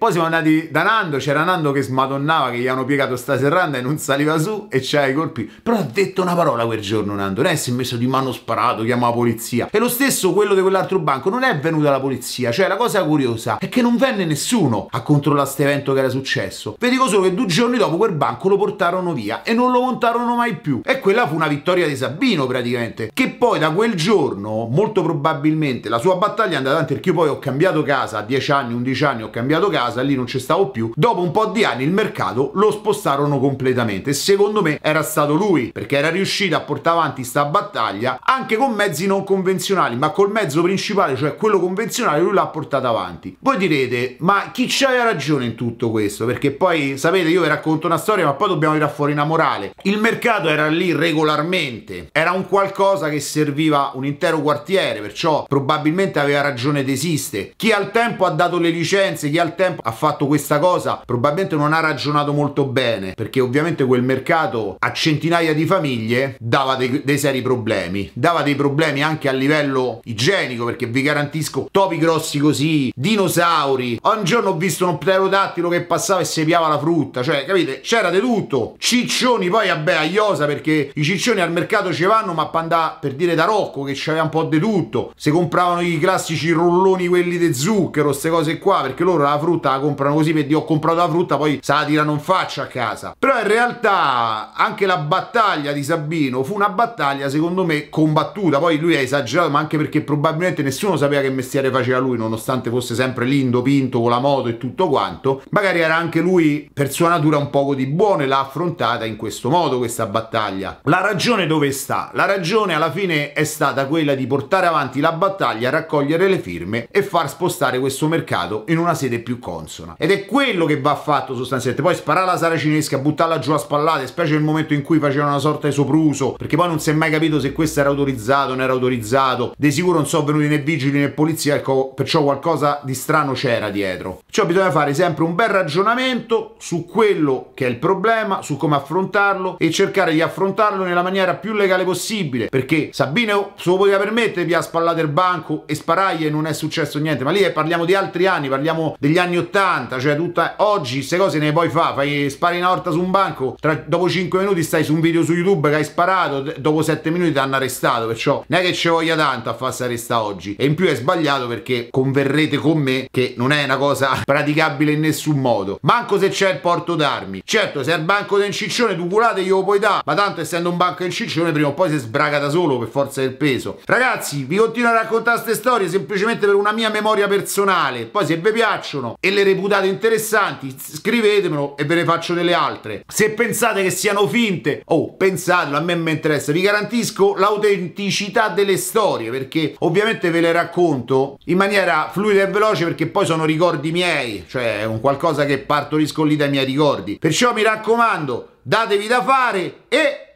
Poi 0.00 0.12
siamo 0.12 0.24
andati 0.24 0.70
da 0.70 0.82
Nando, 0.82 1.18
c'era 1.18 1.44
Nando 1.44 1.72
che 1.72 1.82
smadonnava, 1.82 2.48
che 2.48 2.56
gli 2.56 2.66
hanno 2.66 2.86
piegato 2.86 3.16
sta 3.16 3.36
serranda 3.36 3.76
e 3.76 3.82
non 3.82 3.98
saliva 3.98 4.38
su 4.38 4.66
e 4.70 4.80
c'era 4.80 5.04
i 5.04 5.12
colpi. 5.12 5.42
Però 5.62 5.76
ha 5.76 5.82
detto 5.82 6.22
una 6.22 6.34
parola 6.34 6.64
quel 6.64 6.80
giorno 6.80 7.14
Nando, 7.14 7.42
è 7.42 7.54
si 7.54 7.68
è 7.68 7.74
messo 7.74 7.98
di 7.98 8.06
mano 8.06 8.32
sparato, 8.32 8.82
chiama 8.82 9.08
la 9.08 9.12
polizia. 9.12 9.68
E 9.70 9.78
lo 9.78 9.90
stesso 9.90 10.32
quello 10.32 10.54
di 10.54 10.62
quell'altro 10.62 11.00
banco, 11.00 11.28
non 11.28 11.42
è 11.42 11.54
venuta 11.58 11.90
la 11.90 12.00
polizia. 12.00 12.50
Cioè 12.50 12.66
la 12.66 12.76
cosa 12.76 13.04
curiosa 13.04 13.58
è 13.58 13.68
che 13.68 13.82
non 13.82 13.98
venne 13.98 14.24
nessuno 14.24 14.88
a 14.90 15.02
controllare 15.02 15.44
questo 15.44 15.64
evento 15.64 15.92
che 15.92 15.98
era 15.98 16.08
successo. 16.08 16.76
Vi 16.78 16.88
dico 16.88 17.06
solo 17.06 17.24
che 17.24 17.34
due 17.34 17.44
giorni 17.44 17.76
dopo 17.76 17.98
quel 17.98 18.12
banco 18.12 18.48
lo 18.48 18.56
portarono 18.56 19.12
via 19.12 19.42
e 19.42 19.52
non 19.52 19.70
lo 19.70 19.82
montarono 19.82 20.34
mai 20.34 20.56
più. 20.56 20.80
E 20.82 20.98
quella 20.98 21.28
fu 21.28 21.34
una 21.34 21.46
vittoria 21.46 21.86
di 21.86 21.94
Sabino 21.94 22.46
praticamente. 22.46 23.10
Che 23.12 23.28
poi 23.32 23.58
da 23.58 23.70
quel 23.70 23.96
giorno, 23.96 24.66
molto 24.70 25.02
probabilmente, 25.02 25.90
la 25.90 25.98
sua 25.98 26.14
battaglia 26.16 26.54
è 26.54 26.56
andata 26.56 26.76
avanti 26.76 26.94
perché 26.94 27.10
io 27.10 27.14
poi 27.14 27.28
ho 27.28 27.38
cambiato 27.38 27.82
casa 27.82 28.16
a 28.16 28.22
10 28.22 28.50
anni, 28.50 28.72
11 28.72 29.04
anni 29.04 29.22
ho 29.24 29.28
cambiato 29.28 29.68
casa 29.68 29.88
casa, 29.90 30.00
lì 30.02 30.14
non 30.14 30.26
ci 30.26 30.38
stavo 30.38 30.70
più. 30.70 30.92
Dopo 30.94 31.20
un 31.20 31.32
po' 31.32 31.46
di 31.46 31.64
anni 31.64 31.84
il 31.84 31.90
mercato 31.90 32.52
lo 32.54 32.70
spostarono 32.70 33.38
completamente. 33.38 34.12
Secondo 34.12 34.62
me 34.62 34.78
era 34.80 35.02
stato 35.02 35.34
lui, 35.34 35.72
perché 35.72 35.96
era 35.98 36.08
riuscito 36.08 36.56
a 36.56 36.60
portare 36.60 36.98
avanti 36.98 37.24
sta 37.24 37.44
battaglia 37.44 38.20
anche 38.22 38.56
con 38.56 38.72
mezzi 38.72 39.06
non 39.06 39.24
convenzionali, 39.24 39.96
ma 39.96 40.10
col 40.10 40.30
mezzo 40.30 40.62
principale, 40.62 41.16
cioè 41.16 41.34
quello 41.34 41.60
convenzionale, 41.60 42.20
lui 42.20 42.32
l'ha 42.32 42.46
portato 42.46 42.86
avanti. 42.86 43.36
Voi 43.40 43.56
direte, 43.56 44.16
ma 44.20 44.50
chi 44.52 44.66
c'aveva 44.68 45.04
ragione 45.04 45.44
in 45.44 45.54
tutto 45.54 45.90
questo? 45.90 46.24
Perché 46.24 46.52
poi, 46.52 46.96
sapete, 46.96 47.28
io 47.28 47.42
vi 47.42 47.48
racconto 47.48 47.86
una 47.86 47.98
storia, 47.98 48.24
ma 48.24 48.34
poi 48.34 48.48
dobbiamo 48.48 48.74
tirare 48.74 48.92
fuori 48.92 49.12
una 49.12 49.24
morale. 49.24 49.72
Il 49.82 49.98
mercato 49.98 50.48
era 50.48 50.68
lì 50.68 50.92
regolarmente, 50.92 52.08
era 52.12 52.32
un 52.32 52.46
qualcosa 52.46 53.08
che 53.08 53.20
serviva 53.20 53.92
un 53.94 54.06
intero 54.06 54.40
quartiere, 54.40 55.00
perciò 55.00 55.44
probabilmente 55.48 56.18
aveva 56.18 56.40
ragione 56.40 56.84
di 56.84 56.92
esiste. 56.92 57.52
Chi 57.56 57.72
al 57.72 57.90
tempo 57.90 58.24
ha 58.24 58.30
dato 58.30 58.58
le 58.58 58.70
licenze, 58.70 59.30
chi 59.30 59.38
al 59.38 59.54
tempo 59.54 59.79
ha 59.82 59.92
fatto 59.92 60.26
questa 60.26 60.58
cosa 60.58 61.02
probabilmente 61.04 61.56
non 61.56 61.72
ha 61.72 61.80
ragionato 61.80 62.32
molto 62.32 62.64
bene 62.64 63.12
perché 63.14 63.40
ovviamente 63.40 63.84
quel 63.84 64.02
mercato 64.02 64.76
a 64.78 64.92
centinaia 64.92 65.54
di 65.54 65.66
famiglie 65.66 66.36
dava 66.38 66.76
dei, 66.76 67.02
dei 67.04 67.18
seri 67.18 67.42
problemi. 67.42 68.10
Dava 68.12 68.42
dei 68.42 68.54
problemi 68.54 69.02
anche 69.02 69.28
a 69.28 69.32
livello 69.32 70.00
igienico 70.04 70.64
perché 70.64 70.86
vi 70.86 71.02
garantisco 71.02 71.68
topi 71.70 71.98
grossi 71.98 72.38
così 72.38 72.92
dinosauri. 72.94 73.98
Un 74.02 74.24
giorno 74.24 74.50
ho 74.50 74.56
visto 74.56 74.88
un 74.88 74.98
pterodattilo 74.98 75.68
che 75.68 75.82
passava 75.82 76.20
e 76.20 76.24
sepiava 76.24 76.68
la 76.68 76.78
frutta 76.78 77.22
cioè 77.22 77.44
capite? 77.44 77.80
C'era 77.80 78.10
di 78.10 78.20
tutto. 78.20 78.74
Ciccioni 78.78 79.48
poi 79.48 79.68
vabbè 79.68 79.94
a 79.94 80.04
Iosa 80.04 80.46
perché 80.46 80.90
i 80.94 81.02
ciccioni 81.02 81.40
al 81.40 81.52
mercato 81.52 81.92
ci 81.92 82.04
vanno 82.04 82.32
ma 82.32 82.50
andare 82.52 82.96
per 83.00 83.14
dire 83.14 83.34
da 83.34 83.44
Rocco 83.44 83.82
che 83.82 83.92
c'aveva 83.94 84.24
un 84.24 84.28
po' 84.28 84.44
di 84.44 84.58
tutto. 84.58 85.12
Se 85.16 85.30
compravano 85.30 85.80
i 85.80 85.98
classici 85.98 86.50
rulloni 86.50 87.08
quelli 87.08 87.38
di 87.38 87.54
zucchero 87.54 88.08
queste 88.08 88.30
cose 88.30 88.58
qua 88.58 88.82
perché 88.82 89.04
loro 89.04 89.22
la 89.22 89.38
frutta 89.38 89.69
la 89.72 89.80
comprano 89.80 90.14
così 90.14 90.32
per 90.32 90.44
dire 90.44 90.56
ho 90.56 90.64
comprato 90.64 90.98
la 90.98 91.08
frutta, 91.08 91.36
poi 91.36 91.58
se 91.62 91.72
la 91.72 91.84
tirano 91.84 92.12
in 92.12 92.20
faccia 92.20 92.62
a 92.62 92.66
casa. 92.66 93.14
Però 93.18 93.38
in 93.38 93.46
realtà 93.46 94.52
anche 94.54 94.86
la 94.86 94.98
battaglia 94.98 95.72
di 95.72 95.82
Sabino 95.82 96.42
fu 96.42 96.54
una 96.54 96.68
battaglia 96.68 97.28
secondo 97.28 97.64
me 97.64 97.88
combattuta, 97.88 98.58
poi 98.58 98.78
lui 98.78 98.96
ha 98.96 99.00
esagerato, 99.00 99.50
ma 99.50 99.58
anche 99.58 99.76
perché 99.76 100.00
probabilmente 100.00 100.62
nessuno 100.62 100.96
sapeva 100.96 101.22
che 101.22 101.30
mestiere 101.30 101.70
faceva 101.70 101.98
lui, 101.98 102.16
nonostante 102.16 102.70
fosse 102.70 102.94
sempre 102.94 103.24
lindo, 103.24 103.62
pinto 103.62 104.00
con 104.00 104.10
la 104.10 104.18
moto 104.18 104.48
e 104.48 104.58
tutto 104.58 104.88
quanto. 104.88 105.42
Magari 105.50 105.80
era 105.80 105.96
anche 105.96 106.20
lui 106.20 106.70
per 106.72 106.90
sua 106.90 107.08
natura 107.08 107.38
un 107.38 107.50
poco 107.50 107.74
di 107.74 107.86
buono 107.86 108.22
e 108.22 108.26
l'ha 108.26 108.40
affrontata 108.40 109.04
in 109.04 109.16
questo 109.16 109.50
modo 109.50 109.78
questa 109.78 110.06
battaglia. 110.06 110.80
La 110.84 111.00
ragione 111.00 111.46
dove 111.46 111.70
sta? 111.72 112.10
La 112.14 112.26
ragione 112.26 112.74
alla 112.74 112.90
fine 112.90 113.32
è 113.32 113.44
stata 113.44 113.86
quella 113.86 114.14
di 114.14 114.26
portare 114.26 114.66
avanti 114.66 115.00
la 115.00 115.12
battaglia, 115.12 115.70
raccogliere 115.70 116.28
le 116.28 116.38
firme 116.38 116.88
e 116.90 117.02
far 117.02 117.28
spostare 117.28 117.78
questo 117.78 118.08
mercato 118.08 118.64
in 118.68 118.78
una 118.78 118.94
sede 118.94 119.20
più 119.20 119.38
consona 119.38 119.59
consona. 119.60 119.94
Ed 119.98 120.10
è 120.10 120.24
quello 120.24 120.64
che 120.64 120.80
va 120.80 120.94
fatto 120.96 121.34
sostanzialmente. 121.34 121.86
Poi 121.86 121.94
sparare 121.94 122.26
la 122.26 122.36
saracinesca, 122.36 122.98
buttarla 122.98 123.38
giù 123.38 123.52
a 123.52 123.58
spallate, 123.58 124.06
specie 124.06 124.32
nel 124.32 124.42
momento 124.42 124.74
in 124.74 124.82
cui 124.82 124.98
facevano 124.98 125.30
una 125.30 125.38
sorta 125.38 125.68
di 125.68 125.74
sopruso, 125.74 126.32
perché 126.32 126.56
poi 126.56 126.68
non 126.68 126.80
si 126.80 126.90
è 126.90 126.92
mai 126.92 127.10
capito 127.10 127.38
se 127.38 127.52
questo 127.52 127.80
era 127.80 127.88
autorizzato 127.90 128.48
o 128.48 128.54
non 128.54 128.62
era 128.62 128.72
autorizzato. 128.72 129.54
Di 129.56 129.70
sicuro 129.70 129.96
non 129.96 130.06
sono 130.06 130.24
venuti 130.24 130.48
né 130.48 130.58
vigili 130.58 130.98
né 130.98 131.10
polizia, 131.10 131.54
ecco, 131.54 131.92
perciò 131.94 132.22
qualcosa 132.22 132.80
di 132.82 132.94
strano 132.94 133.32
c'era 133.32 133.70
dietro. 133.70 134.20
Perciò 134.24 134.46
bisogna 134.46 134.70
fare 134.70 134.94
sempre 134.94 135.24
un 135.24 135.34
bel 135.34 135.48
ragionamento 135.48 136.54
su 136.58 136.86
quello 136.86 137.50
che 137.54 137.66
è 137.66 137.68
il 137.68 137.76
problema, 137.76 138.42
su 138.42 138.56
come 138.56 138.76
affrontarlo 138.76 139.58
e 139.58 139.70
cercare 139.70 140.12
di 140.12 140.22
affrontarlo 140.22 140.84
nella 140.84 141.02
maniera 141.02 141.34
più 141.34 141.52
legale 141.52 141.84
possibile. 141.84 142.46
Perché 142.46 142.90
Sabino 142.92 143.52
se 143.56 143.68
lo 143.68 143.76
poteva 143.76 143.98
permettere 143.98 144.46
di 144.46 144.54
ha 144.54 144.62
spallato 144.62 145.00
il 145.00 145.08
banco 145.08 145.64
e 145.66 145.74
sparaglie 145.74 146.30
non 146.30 146.46
è 146.46 146.52
successo 146.52 146.98
niente, 146.98 147.24
ma 147.24 147.30
lì 147.30 147.48
parliamo 147.50 147.84
di 147.84 147.94
altri 147.94 148.26
anni, 148.26 148.48
parliamo 148.48 148.96
degli 148.98 149.18
anni 149.18 149.36
80 149.40 149.80
80, 149.80 149.98
cioè 149.98 150.16
tutta 150.16 150.54
oggi 150.58 150.96
queste 150.96 151.16
cose 151.16 151.38
ne 151.38 151.52
puoi 151.52 151.68
fare, 151.68 151.94
fai 151.94 152.30
spari 152.30 152.58
una 152.58 152.68
volta 152.68 152.90
su 152.90 153.00
un 153.00 153.10
banco, 153.10 153.56
tra, 153.58 153.74
dopo 153.86 154.08
5 154.08 154.38
minuti 154.40 154.62
stai 154.62 154.84
su 154.84 154.94
un 154.94 155.00
video 155.00 155.22
su 155.22 155.32
YouTube 155.32 155.68
che 155.70 155.76
hai 155.76 155.84
sparato, 155.84 156.52
dopo 156.58 156.82
7 156.82 157.10
minuti 157.10 157.32
ti 157.32 157.38
hanno 157.38 157.56
arrestato, 157.56 158.06
perciò 158.06 158.44
non 158.46 158.60
è 158.60 158.62
che 158.62 158.72
ci 158.72 158.88
voglia 158.88 159.16
tanto 159.16 159.50
a 159.50 159.54
farsi 159.54 159.82
arrestare 159.82 160.22
oggi. 160.22 160.56
E 160.56 160.64
in 160.64 160.74
più 160.74 160.86
è 160.86 160.94
sbagliato 160.94 161.46
perché 161.46 161.88
converrete 161.90 162.56
con 162.56 162.78
me 162.78 163.08
che 163.10 163.34
non 163.36 163.52
è 163.52 163.64
una 163.64 163.76
cosa 163.76 164.20
praticabile 164.24 164.92
in 164.92 165.00
nessun 165.00 165.38
modo. 165.38 165.78
Manco 165.82 166.18
se 166.18 166.28
c'è 166.28 166.50
il 166.50 166.58
porto 166.58 166.94
d'armi. 166.94 167.42
Certo, 167.44 167.82
se 167.82 167.92
è 167.92 167.96
il 167.96 168.04
banco 168.04 168.38
del 168.38 168.52
ciccione 168.52 168.96
tu 168.96 169.06
culate 169.06 169.40
io 169.40 169.56
lo 169.56 169.64
puoi 169.64 169.78
dare, 169.78 170.02
ma 170.04 170.14
tanto 170.14 170.40
essendo 170.40 170.70
un 170.70 170.76
banco 170.76 171.02
del 171.02 171.12
ciccione 171.12 171.52
prima 171.52 171.68
o 171.68 171.74
poi 171.74 171.90
si 171.90 171.98
sbraga 171.98 172.38
da 172.38 172.50
solo 172.50 172.78
per 172.78 172.88
forza 172.88 173.20
del 173.20 173.34
peso. 173.34 173.78
Ragazzi, 173.84 174.44
vi 174.44 174.56
continuo 174.56 174.90
a 174.90 174.94
raccontare 174.94 175.40
queste 175.40 175.58
storie 175.58 175.88
semplicemente 175.88 176.46
per 176.46 176.54
una 176.54 176.72
mia 176.72 176.90
memoria 176.90 177.28
personale. 177.28 178.06
Poi 178.06 178.26
se 178.26 178.36
vi 178.36 178.52
piacciono 178.52 179.16
e 179.20 179.29
le 179.30 179.42
reputate 179.42 179.86
interessanti, 179.86 180.74
scrivetemelo 180.78 181.76
e 181.76 181.84
ve 181.84 181.94
ne 181.96 182.04
faccio 182.04 182.34
delle 182.34 182.54
altre. 182.54 183.04
Se 183.06 183.30
pensate 183.30 183.82
che 183.82 183.90
siano 183.90 184.26
finte, 184.28 184.82
oh, 184.86 185.14
pensatelo, 185.14 185.76
a 185.76 185.80
me 185.80 185.94
mi 185.94 186.10
interessa. 186.10 186.52
Vi 186.52 186.60
garantisco 186.60 187.34
l'autenticità 187.36 188.48
delle 188.48 188.76
storie 188.76 189.30
perché 189.30 189.74
ovviamente 189.80 190.30
ve 190.30 190.40
le 190.40 190.52
racconto 190.52 191.38
in 191.46 191.56
maniera 191.56 192.10
fluida 192.12 192.42
e 192.42 192.46
veloce 192.46 192.84
perché 192.84 193.06
poi 193.06 193.26
sono 193.26 193.44
ricordi 193.44 193.92
miei, 193.92 194.44
cioè 194.48 194.80
è 194.80 194.84
un 194.84 195.00
qualcosa 195.00 195.44
che 195.44 195.58
partorisco 195.58 196.22
lì 196.22 196.36
dai 196.36 196.50
miei 196.50 196.64
ricordi. 196.64 197.18
Perciò 197.18 197.52
mi 197.52 197.62
raccomando, 197.62 198.56
datevi 198.62 199.06
da 199.06 199.22
fare 199.22 199.74
e... 199.88 200.26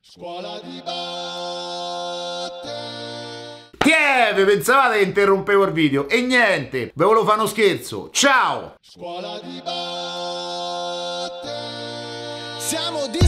Scuola 0.00 0.60
di 0.62 0.82
batte 0.84 2.01
Che 3.92 4.44
pensavate 4.46 4.96
che 4.96 5.04
interrompevo 5.04 5.64
il 5.64 5.72
video? 5.72 6.08
E 6.08 6.22
niente, 6.22 6.92
ve 6.94 7.04
volevo 7.04 7.26
fare 7.26 7.40
uno 7.40 7.46
scherzo. 7.46 8.08
Ciao! 8.10 8.76
Scuola 8.80 9.38
di 9.42 9.60
batte. 9.62 11.50
Siamo 12.58 13.06
di 13.08 13.18